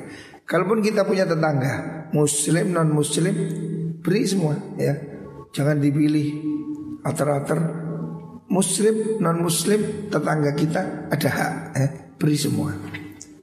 Kalaupun 0.47 0.79
kita 0.79 1.03
punya 1.03 1.27
tetangga 1.27 2.07
Muslim, 2.15 2.71
non 2.71 2.95
muslim 2.95 3.35
Beri 3.99 4.23
semua 4.23 4.55
ya 4.79 4.95
Jangan 5.51 5.83
dipilih 5.83 6.39
Ater-ater 7.03 7.82
Muslim, 8.51 9.23
non 9.23 9.39
muslim 9.39 10.09
Tetangga 10.11 10.51
kita 10.55 11.07
ada 11.11 11.29
hak 11.29 11.53
ya. 11.77 11.87
Beri 12.19 12.37
semua 12.37 12.71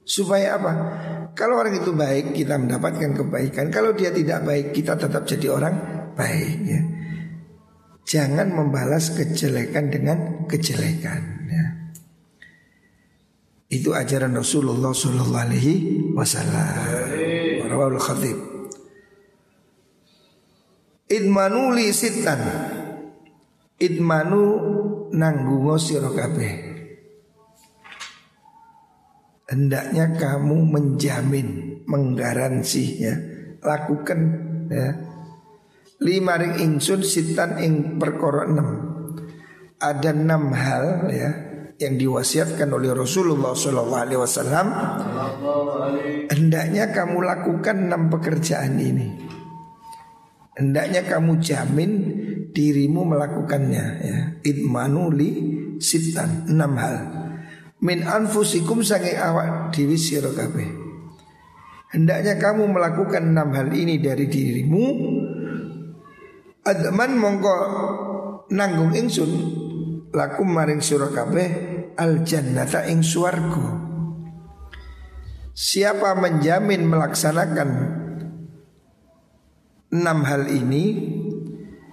Supaya 0.05 0.59
apa? 0.59 0.73
Kalau 1.39 1.63
orang 1.63 1.79
itu 1.79 1.95
baik 1.95 2.35
kita 2.35 2.59
mendapatkan 2.59 3.15
kebaikan 3.15 3.71
Kalau 3.71 3.95
dia 3.95 4.11
tidak 4.11 4.43
baik 4.45 4.75
kita 4.75 4.99
tetap 4.99 5.25
jadi 5.25 5.47
orang 5.55 5.75
baik 6.15 6.57
ya. 6.67 6.81
Jangan 8.11 8.51
membalas 8.51 9.15
kejelekan 9.15 9.87
dengan 9.87 10.19
kejelekan 10.51 11.23
ya. 11.47 11.65
Itu 13.71 13.95
ajaran 13.95 14.35
Rasulullah 14.35 14.91
Sallallahu 14.91 15.39
Alaihi 15.47 15.75
Wasallam. 16.11 17.71
Khatib. 18.03 18.39
Idmanu 21.07 21.71
li 21.79 21.95
sitan. 21.95 22.43
Idmanu 23.79 24.43
nanggungo 25.11 25.75
sira 25.77 26.11
hendaknya 29.51 30.15
kamu 30.15 30.57
menjamin, 30.71 31.49
menggaransi 31.85 32.85
ya, 33.03 33.15
lakukan 33.61 34.21
ya. 34.71 34.89
Lima 36.01 36.41
ring 36.41 36.57
insun 36.57 37.05
sitan 37.05 37.61
ing 37.61 38.01
perkara 38.01 38.49
enam. 38.49 38.69
Ada 39.77 40.17
enam 40.17 40.49
hal 40.57 41.13
ya 41.13 41.31
yang 41.77 42.01
diwasiatkan 42.01 42.69
oleh 42.73 42.97
Rasulullah 42.97 43.53
Shallallahu 43.53 44.05
Alaihi 44.09 44.21
Wasallam. 44.21 44.67
Hendaknya 46.33 46.89
kamu 46.97 47.21
lakukan 47.21 47.77
enam 47.89 48.09
pekerjaan 48.09 48.81
ini. 48.81 49.29
Hendaknya 50.57 51.05
kamu 51.05 51.41
jamin 51.41 51.93
dirimu 52.53 53.07
melakukannya 53.07 53.85
ya. 54.01 54.17
Idmanuli 54.45 55.31
sitan 55.81 56.51
enam 56.51 56.77
hal 56.77 56.97
min 57.81 58.05
anfusikum 58.05 58.85
sange 58.85 59.17
awak 59.17 59.73
dewi 59.73 59.97
sira 59.97 60.29
Hendaknya 61.91 62.39
kamu 62.39 62.71
melakukan 62.71 63.35
enam 63.35 63.51
hal 63.51 63.75
ini 63.75 63.99
dari 63.99 64.31
dirimu 64.31 64.85
Adman 66.61 67.17
mongko 67.17 67.57
nanggung 68.53 68.93
ingsun 68.93 69.33
lakum 70.13 70.53
maring 70.53 70.85
sira 70.85 71.09
al 71.97 72.21
jannata 72.21 72.85
ing 72.85 73.01
swarga. 73.01 73.81
Siapa 75.57 76.15
menjamin 76.21 76.85
melaksanakan 76.85 77.71
enam 79.91 80.19
hal 80.23 80.47
ini 80.53 80.85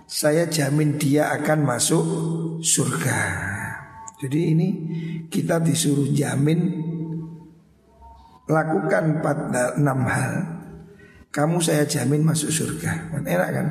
Saya 0.08 0.48
jamin 0.48 0.96
dia 0.96 1.28
akan 1.36 1.68
masuk 1.68 2.06
surga. 2.64 3.20
Jadi 4.24 4.40
ini 4.56 4.68
kita 5.28 5.60
disuruh 5.60 6.08
jamin 6.16 6.80
lakukan 8.48 9.20
empat 9.20 9.38
enam 9.76 10.00
hal. 10.08 10.34
Kamu 11.28 11.60
saya 11.60 11.84
jamin 11.84 12.24
masuk 12.24 12.56
surga. 12.56 13.12
Kan 13.12 13.28
enak 13.28 13.50
kan? 13.52 13.68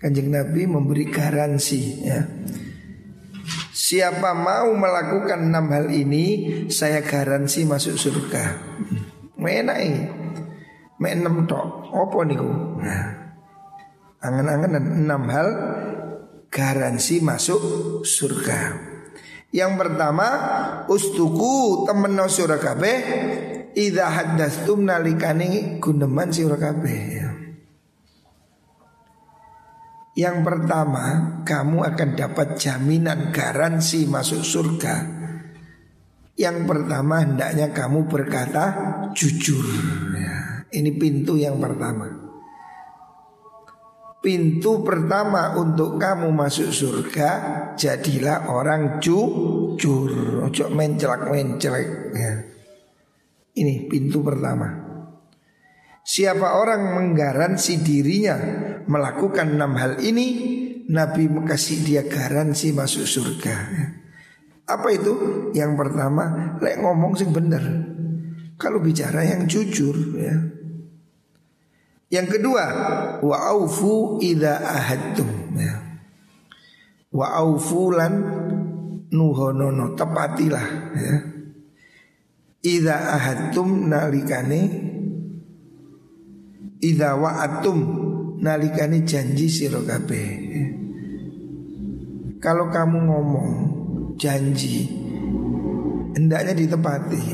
Kanjeng 0.00 0.32
nabi 0.32 0.64
memberi 0.64 1.12
garansi 1.12 2.00
ya. 2.00 2.24
Siapa 3.76 4.32
mau 4.32 4.72
melakukan 4.72 5.52
enam 5.52 5.68
hal 5.68 5.92
ini 5.92 6.24
saya 6.72 7.04
garansi 7.04 7.68
masuk 7.68 8.00
surga. 8.00 8.44
Enak 9.36 9.78
ini. 9.84 10.02
Enam 10.96 11.44
tok 11.44 11.92
opo 11.92 12.24
niku? 12.24 12.48
Nah 12.80 13.21
angan-angan 14.22 14.78
enam 14.78 15.22
hal 15.28 15.48
garansi 16.48 17.18
masuk 17.18 17.60
surga 18.06 18.92
yang 19.52 19.76
pertama 19.76 20.26
ustuku 20.88 21.84
temen 21.84 22.16
sira 22.32 22.56
kabeh 22.56 22.96
idza 23.76 24.08
haddatstum 24.08 24.88
nalikane 24.88 25.76
guneman 25.76 26.32
sira 26.32 26.56
kabeh. 26.56 27.20
Yang 30.12 30.38
pertama, 30.44 31.04
kamu 31.40 31.88
akan 31.88 32.10
dapat 32.12 32.60
jaminan 32.60 33.32
garansi 33.32 34.04
masuk 34.04 34.44
surga. 34.44 35.08
Yang 36.36 36.68
pertama, 36.68 37.24
hendaknya 37.24 37.72
kamu 37.72 38.12
berkata 38.12 38.64
jujur. 39.16 39.64
Ya, 40.12 40.68
ini 40.68 40.92
pintu 41.00 41.40
yang 41.40 41.56
pertama. 41.56 42.21
Pintu 44.22 44.86
pertama 44.86 45.58
untuk 45.58 45.98
kamu 45.98 46.30
masuk 46.30 46.70
surga 46.70 47.30
Jadilah 47.74 48.54
orang 48.54 49.02
jujur 49.02 50.46
Ojo 50.46 50.70
mencelak-mencelak 50.70 52.14
ya. 52.14 52.32
Ini 53.58 53.90
pintu 53.90 54.22
pertama 54.22 54.70
Siapa 56.06 56.54
orang 56.54 57.02
menggaransi 57.02 57.82
dirinya 57.82 58.38
Melakukan 58.86 59.58
enam 59.58 59.74
hal 59.74 59.98
ini 59.98 60.54
Nabi 60.86 61.26
kasih 61.42 61.82
dia 61.82 62.02
garansi 62.06 62.70
masuk 62.70 63.02
surga 63.02 63.54
ya. 63.74 63.86
Apa 64.70 64.86
itu? 64.94 65.12
Yang 65.50 65.72
pertama 65.74 66.54
Lek 66.62 66.78
ngomong 66.78 67.18
sing 67.18 67.34
bener 67.34 67.90
Kalau 68.54 68.78
bicara 68.78 69.26
yang 69.26 69.50
jujur 69.50 70.14
ya 70.14 70.61
yang 72.12 72.28
kedua, 72.28 72.64
wa 73.24 73.36
aufu 73.56 74.20
idza 74.20 74.60
ahadtum 74.60 75.56
ya. 75.56 75.80
Wa 77.08 77.40
aufu 77.40 77.88
lan 77.88 78.12
nuhonono 79.08 79.96
tepatilah 79.96 80.66
ya. 80.92 81.14
Idza 82.62 83.16
ahadtum 83.16 83.88
nalikane 83.88 84.60
idza 86.84 87.16
wa'atum 87.16 87.78
nalikane 88.44 89.08
janji 89.08 89.48
sira 89.48 89.80
kabeh. 89.80 90.28
Ya. 90.52 90.68
Kalau 92.44 92.68
kamu 92.68 93.08
ngomong 93.08 93.50
janji 94.20 94.84
hendaknya 96.12 96.52
ditepati. 96.52 97.24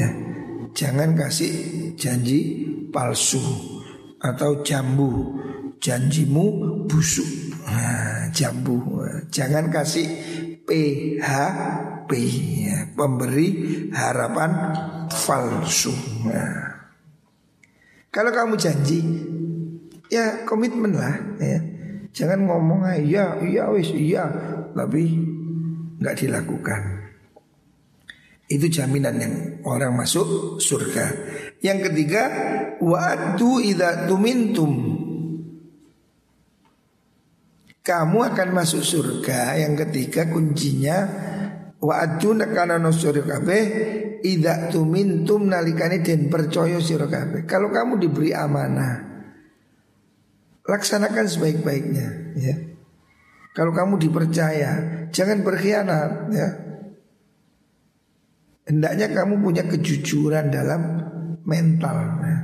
Ya. 0.00 0.08
Jangan 0.72 1.12
kasih 1.12 1.92
janji 1.98 2.69
palsu 2.92 3.40
atau 4.20 4.60
jambu. 4.60 5.38
Janjimu 5.80 6.44
busuk. 6.84 7.56
Nah, 7.64 8.28
jambu. 8.36 9.00
Jangan 9.32 9.72
kasih 9.72 10.06
PHP 10.68 12.10
ya, 12.68 12.78
pemberi 12.92 13.48
harapan 13.90 14.50
palsu. 15.08 15.94
Nah. 16.28 16.68
kalau 18.10 18.34
kamu 18.34 18.58
janji 18.58 19.00
ya 20.10 20.44
komitmen 20.44 20.94
lah 20.94 21.14
ya. 21.38 21.58
Jangan 22.10 22.42
ngomong 22.42 22.90
iya 23.06 23.38
iya 23.38 23.70
wis 23.70 23.94
iya 23.94 24.26
tapi 24.74 25.14
nggak 26.02 26.16
dilakukan. 26.18 26.82
Itu 28.50 28.66
jaminan 28.66 29.14
yang 29.22 29.34
orang 29.62 29.94
masuk 29.94 30.58
surga. 30.58 31.06
Yang 31.60 31.92
ketiga, 31.92 32.22
wa'adu 32.80 33.60
idza 33.60 34.08
tumintum. 34.08 34.72
Kamu 37.80 38.18
akan 38.32 38.48
masuk 38.56 38.80
surga. 38.80 39.60
Yang 39.60 39.88
ketiga 39.88 40.28
kuncinya 40.32 40.96
wa'adu 41.80 42.36
nakana 42.36 42.76
nusuri 42.76 43.24
kabeh 43.24 43.62
idza 44.24 44.68
tumintum 44.72 45.48
nalikani 45.48 46.00
den 46.04 46.28
percaya 46.32 46.80
sira 46.80 47.08
kabeh. 47.08 47.44
Kalau 47.44 47.72
kamu 47.72 48.00
diberi 48.00 48.32
amanah, 48.32 49.04
laksanakan 50.64 51.26
sebaik-baiknya 51.28 52.08
ya. 52.36 52.56
Kalau 53.50 53.74
kamu 53.74 53.98
dipercaya, 53.98 54.72
jangan 55.10 55.42
berkhianat 55.42 56.30
ya. 56.30 56.48
Hendaknya 58.70 59.10
kamu 59.10 59.42
punya 59.42 59.66
kejujuran 59.66 60.54
dalam 60.54 61.09
mental 61.44 61.96
ya. 62.24 62.38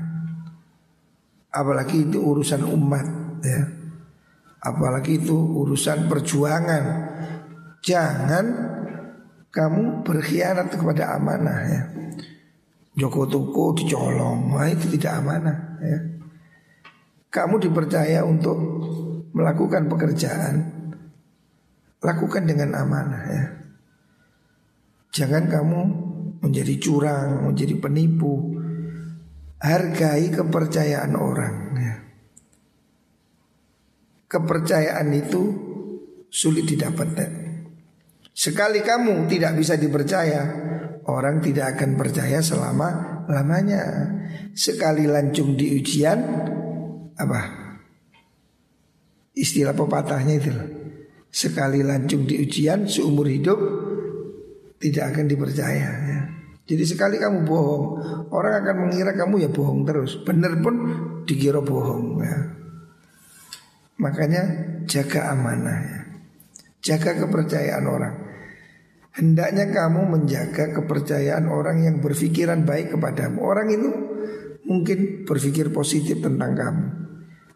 Apalagi 1.56 2.08
itu 2.08 2.18
urusan 2.20 2.62
umat 2.68 3.06
ya. 3.44 3.76
Apalagi 4.66 5.22
itu 5.22 5.36
urusan 5.36 6.10
perjuangan 6.10 6.84
Jangan 7.86 8.46
kamu 9.54 10.02
berkhianat 10.02 10.74
kepada 10.74 11.14
amanah 11.14 11.58
ya 11.70 11.82
Joko 12.98 13.30
Toko 13.30 13.76
dicolong 13.78 14.50
Wah 14.50 14.66
itu 14.66 14.90
tidak 14.98 15.22
amanah 15.22 15.78
ya. 15.78 15.98
Kamu 17.30 17.62
dipercaya 17.62 18.26
untuk 18.26 18.58
melakukan 19.36 19.86
pekerjaan 19.86 20.54
Lakukan 22.02 22.42
dengan 22.48 22.74
amanah 22.74 23.22
ya 23.30 23.44
Jangan 25.14 25.46
kamu 25.46 25.80
menjadi 26.42 26.74
curang, 26.76 27.48
menjadi 27.48 27.78
penipu 27.78 28.55
Hargai 29.56 30.28
kepercayaan 30.28 31.12
orang 31.16 31.56
ya. 31.80 31.96
Kepercayaan 34.28 35.08
itu 35.16 35.42
sulit 36.28 36.68
didapatkan 36.68 37.46
Sekali 38.36 38.84
kamu 38.84 39.24
tidak 39.32 39.56
bisa 39.56 39.80
dipercaya 39.80 40.44
Orang 41.08 41.40
tidak 41.40 41.78
akan 41.78 41.96
percaya 41.96 42.44
selama 42.44 43.24
lamanya 43.32 44.12
Sekali 44.52 45.08
lancung 45.08 45.56
di 45.56 45.72
ujian 45.72 46.20
Apa? 47.16 47.40
Istilah 49.32 49.72
pepatahnya 49.72 50.34
itu 50.36 50.52
Sekali 51.32 51.80
lancung 51.80 52.28
di 52.28 52.36
ujian 52.36 52.84
seumur 52.84 53.32
hidup 53.32 53.56
Tidak 54.76 55.04
akan 55.08 55.24
dipercaya 55.24 55.88
ya. 56.04 56.20
Jadi 56.66 56.82
sekali 56.82 57.22
kamu 57.22 57.46
bohong 57.46 57.84
Orang 58.34 58.58
akan 58.58 58.76
mengira 58.90 59.14
kamu 59.14 59.46
ya 59.46 59.50
bohong 59.50 59.86
terus. 59.86 60.18
Benar 60.26 60.58
pun 60.58 60.74
dikira 61.22 61.62
bohong 61.62 62.18
ya. 62.20 62.38
Makanya 64.02 64.42
jaga 64.84 65.30
amanah 65.32 65.78
ya. 65.78 66.00
Jaga 66.82 67.22
kepercayaan 67.22 67.86
orang. 67.86 68.14
Hendaknya 69.16 69.72
kamu 69.72 70.12
menjaga 70.12 70.76
kepercayaan 70.76 71.48
orang 71.48 71.88
yang 71.88 71.96
berpikiran 72.04 72.68
baik 72.68 72.92
kepadamu. 72.92 73.40
Orang 73.40 73.72
itu 73.72 73.88
mungkin 74.68 75.24
berpikir 75.24 75.72
positif 75.72 76.20
tentang 76.20 76.52
kamu. 76.52 76.86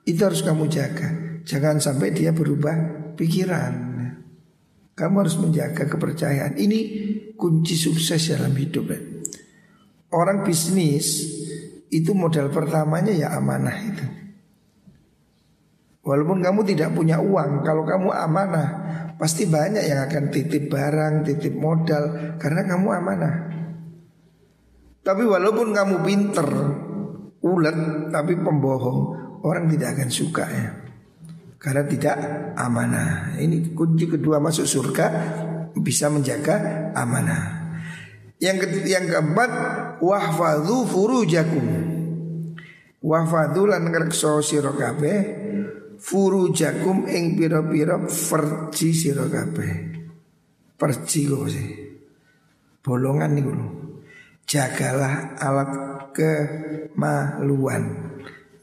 Itu 0.08 0.24
harus 0.24 0.40
kamu 0.40 0.70
jaga. 0.72 1.42
Jangan 1.44 1.82
sampai 1.82 2.14
dia 2.16 2.32
berubah 2.32 2.74
pikiran 3.18 3.89
Kamu 5.00 5.24
harus 5.24 5.40
menjaga 5.40 5.88
kepercayaan 5.88 6.60
Ini 6.60 6.80
kunci 7.40 7.72
sukses 7.72 8.20
dalam 8.28 8.52
hidup 8.52 8.84
ya. 8.92 9.00
Orang 10.12 10.44
bisnis 10.44 11.24
itu 11.88 12.12
modal 12.12 12.52
pertamanya 12.52 13.16
ya 13.16 13.32
amanah 13.32 13.76
itu 13.80 14.06
Walaupun 16.04 16.44
kamu 16.44 16.60
tidak 16.68 16.92
punya 16.92 17.16
uang 17.16 17.64
Kalau 17.64 17.88
kamu 17.88 18.12
amanah 18.12 18.68
Pasti 19.20 19.44
banyak 19.44 19.84
yang 19.84 20.08
akan 20.08 20.32
titip 20.32 20.72
barang, 20.72 21.28
titip 21.28 21.52
modal 21.52 22.32
karena 22.40 22.64
kamu 22.64 22.88
amanah. 22.88 23.34
Tapi 25.04 25.28
walaupun 25.28 25.76
kamu 25.76 26.00
pinter, 26.00 26.48
ulet 27.44 28.08
tapi 28.08 28.40
pembohong, 28.40 29.00
orang 29.44 29.68
tidak 29.68 29.92
akan 29.92 30.08
suka 30.08 30.44
ya. 30.48 30.72
Karena 31.60 31.84
tidak 31.84 32.16
amanah. 32.56 33.36
Ini 33.36 33.76
kunci 33.76 34.08
kedua 34.08 34.40
masuk 34.40 34.64
surga 34.64 35.06
bisa 35.76 36.08
menjaga 36.08 36.88
amanah. 36.96 37.76
Yang 38.40 38.80
yang 38.88 39.04
keempat 39.04 39.50
wahfadhu 40.00 40.88
furujakum. 40.88 41.66
Wahfadhu 43.04 43.68
lan 43.68 43.92
ngrekso 43.92 44.40
sira 44.40 44.72
kabeh 44.72 45.18
furujakum 46.00 47.04
ing 47.04 47.36
pira-pira 47.36 48.00
verji 48.08 48.96
sira 48.96 49.28
kabeh. 49.28 49.72
Perji 50.80 51.28
kok 51.28 51.44
sih. 51.44 51.68
Bolongan 52.80 53.36
niku 53.36 53.52
lho. 53.52 53.68
Jagalah 54.48 55.36
alat 55.36 55.70
kemaluan 56.16 58.09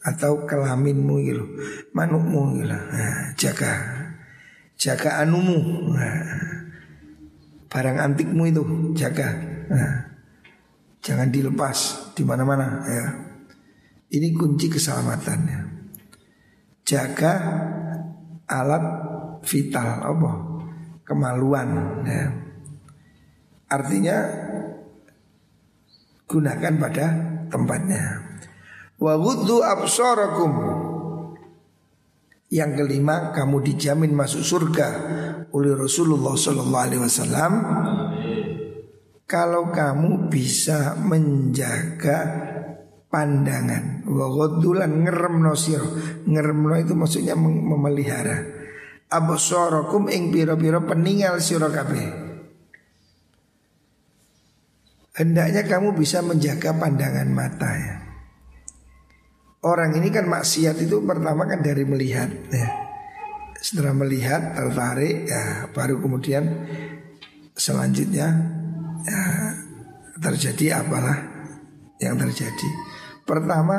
atau 0.08 0.48
kelaminmu 0.48 1.16
gitu. 1.28 1.44
Manukmu 1.92 2.64
gitu. 2.64 2.72
Nah, 2.72 3.36
jaga. 3.36 3.74
Jaga 4.80 5.28
anumu. 5.28 5.92
Nah, 5.92 6.24
barang 7.68 7.98
antikmu 8.00 8.48
itu 8.48 8.62
jaga. 8.96 9.36
Nah, 9.68 9.94
jangan 11.04 11.28
dilepas 11.28 12.12
di 12.16 12.24
mana-mana 12.24 12.68
ya. 12.88 13.06
Ini 14.08 14.32
kunci 14.40 14.72
keselamatannya 14.72 15.78
jaga 16.88 17.34
alat 18.48 18.86
vital 19.44 19.90
apa 20.08 20.34
kemaluan 21.04 21.70
ya. 22.08 22.32
artinya 23.68 24.18
gunakan 26.32 26.74
pada 26.80 27.06
tempatnya 27.52 28.04
wa 28.98 29.14
ghuddu 29.18 29.62
absarakum. 29.62 30.54
Yang 32.48 32.80
kelima 32.80 33.36
kamu 33.36 33.60
dijamin 33.60 34.16
masuk 34.16 34.40
surga 34.40 34.90
oleh 35.52 35.76
Rasulullah 35.76 36.32
sallallahu 36.32 36.86
alaihi 36.88 37.04
wasallam. 37.04 37.54
Kalau 39.28 39.68
kamu 39.76 40.32
bisa 40.32 40.96
menjaga 40.96 42.48
pandangan. 43.12 44.08
Wa 44.08 44.28
ghaddulan 44.32 45.04
ngeremno 45.04 45.52
sira. 45.60 45.84
Ngeremno 46.24 46.76
itu 46.80 46.96
maksudnya 46.96 47.36
memelihara. 47.36 48.56
Absarakum 49.12 50.08
ing 50.08 50.32
pira-pira 50.32 50.80
peninggal 50.80 51.44
sira 51.44 51.68
kabeh. 51.68 52.28
Hendaknya 55.20 55.68
kamu 55.68 56.00
bisa 56.00 56.24
menjaga 56.24 56.72
pandangan 56.72 57.28
mata 57.28 57.72
ya. 57.76 58.07
Orang 59.66 59.98
ini 59.98 60.14
kan 60.14 60.30
maksiat 60.30 60.78
itu 60.86 61.02
pertama 61.02 61.50
kan 61.50 61.66
dari 61.66 61.82
melihat 61.82 62.30
ya. 62.54 62.68
Setelah 63.58 63.98
melihat 63.98 64.54
tertarik 64.54 65.26
ya 65.26 65.66
baru 65.74 65.98
kemudian 65.98 66.46
selanjutnya 67.58 68.28
ya, 69.02 69.22
terjadi 70.22 70.86
apalah 70.86 71.18
yang 71.98 72.22
terjadi. 72.22 72.70
Pertama 73.26 73.78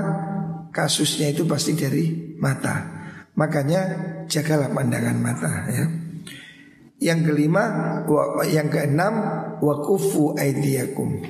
kasusnya 0.75 1.31
itu 1.31 1.47
pasti 1.47 1.79
dari 1.79 2.35
mata. 2.43 2.99
Makanya 3.39 3.81
jagalah 4.27 4.75
pandangan 4.75 5.17
mata 5.23 5.53
ya. 5.71 5.87
Yang 6.99 7.31
kelima, 7.31 7.65
yang 8.51 8.67
keenam 8.67 9.15
wakufu 9.63 10.35
aidiakum. 10.35 11.23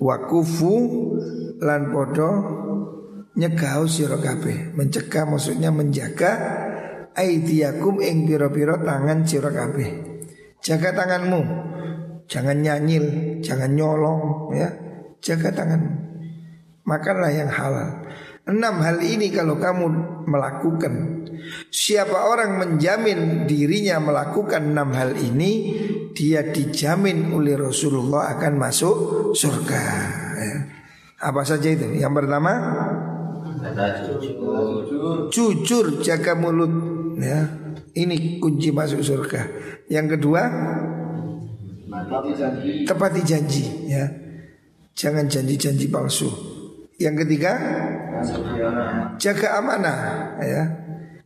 Wakufu 0.00 0.74
lan 1.60 1.92
podo 1.92 2.30
nyegau 3.36 3.84
sira 3.86 4.18
kabeh. 4.18 4.72
Mencegah 4.72 5.24
maksudnya 5.28 5.70
menjaga 5.70 6.32
aidiakum 7.12 8.02
ing 8.02 8.26
pira-pira 8.26 8.80
tangan 8.80 9.22
sira 9.28 9.52
kabeh. 9.52 9.88
Jaga 10.64 10.96
tanganmu. 10.96 11.40
Jangan 12.26 12.58
nyanyil, 12.58 13.38
jangan 13.38 13.70
nyolong 13.76 14.50
ya. 14.56 14.68
Jaga 15.22 15.54
tanganmu 15.54 16.06
makanlah 16.86 17.34
yang 17.34 17.50
halal. 17.50 18.06
Enam 18.46 18.78
hal 18.78 19.02
ini 19.02 19.34
kalau 19.34 19.58
kamu 19.58 19.86
melakukan 20.30 21.26
Siapa 21.66 22.30
orang 22.30 22.62
menjamin 22.62 23.42
dirinya 23.42 23.98
melakukan 23.98 24.70
enam 24.70 24.94
hal 24.94 25.18
ini 25.18 25.74
Dia 26.14 26.46
dijamin 26.46 27.34
oleh 27.34 27.58
Rasulullah 27.58 28.30
akan 28.38 28.52
masuk 28.54 28.96
surga 29.34 29.82
ya. 30.38 30.56
Apa 31.26 31.42
saja 31.42 31.74
itu? 31.74 31.90
Yang 31.98 32.22
pertama 32.22 32.52
Jujur 35.32 35.86
jaga 36.02 36.32
mulut 36.36 36.72
ya. 37.20 37.40
Ini 37.96 38.36
kunci 38.44 38.76
masuk 38.76 39.00
surga 39.00 39.40
Yang 39.88 40.20
kedua 40.20 40.42
Tepati 42.84 43.20
janji 43.24 43.64
ya. 43.88 44.04
Jangan 44.96 45.28
janji-janji 45.28 45.88
palsu 45.88 46.56
yang 46.96 47.16
ketiga 47.16 47.52
jaga 49.20 49.60
amanah 49.60 49.98
ya. 50.40 50.62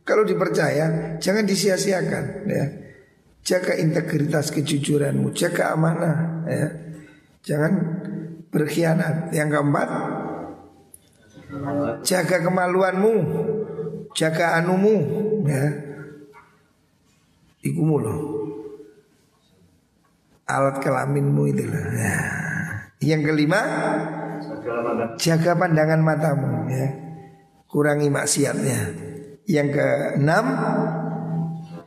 Kalau 0.03 0.27
dipercaya 0.27 1.17
jangan 1.21 1.47
disia-siakan 1.47 2.25
ya. 2.47 2.65
Jaga 3.41 3.73
integritas 3.73 4.53
kejujuranmu, 4.53 5.33
jaga 5.33 5.73
amanah 5.73 6.45
ya. 6.45 6.67
Jangan 7.41 7.73
berkhianat. 8.53 9.33
Yang 9.33 9.49
keempat 9.57 9.89
jaga 12.01 12.37
kemaluanmu, 12.43 13.13
jaga 14.15 14.59
anumu 14.59 14.95
ya. 15.47 15.65
Ikumu 17.61 17.95
loh. 18.01 18.19
Alat 20.49 20.81
kelaminmu 20.81 21.43
itulah. 21.53 21.85
Ya. 21.95 22.17
Yang 23.01 23.21
kelima 23.33 23.61
Jaga 25.17 25.57
pandangan 25.57 26.01
matamu 26.01 26.69
ya. 26.69 26.87
Kurangi 27.69 28.09
maksiatnya. 28.09 28.79
Yang 29.45 29.67
keenam 29.77 30.45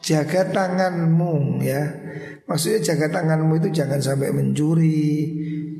jaga 0.02 0.42
tanganmu 0.50 1.62
ya. 1.62 1.82
Maksudnya 2.44 2.80
jaga 2.84 3.20
tanganmu 3.20 3.56
itu 3.56 3.68
jangan 3.72 4.00
sampai 4.00 4.30
mencuri, 4.30 5.32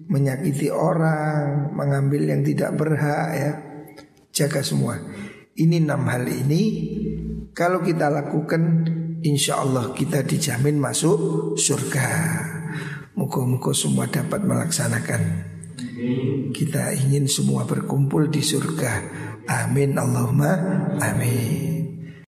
menyakiti 0.09 0.73
orang, 0.73 1.73
mengambil 1.77 2.25
yang 2.25 2.41
tidak 2.41 2.73
berhak 2.77 3.29
ya. 3.37 3.53
Jaga 4.35 4.61
semua. 4.67 4.99
Ini 5.55 5.87
enam 5.87 6.11
hal 6.11 6.27
ini 6.27 6.63
kalau 7.55 7.87
kita 7.87 8.11
lakukan 8.11 8.91
insya 9.23 9.63
Allah 9.63 9.95
kita 9.95 10.27
dijamin 10.27 10.83
masuk 10.83 11.55
surga. 11.55 12.11
Muka-muka 13.15 13.71
semua 13.71 14.11
dapat 14.11 14.43
melaksanakan. 14.43 15.23
Kita 16.51 16.91
ingin 16.99 17.31
semua 17.31 17.63
berkumpul 17.63 18.27
di 18.27 18.43
surga. 18.43 19.23
Amin 19.47 19.95
Allahumma 19.95 20.51
amin. 20.99 21.84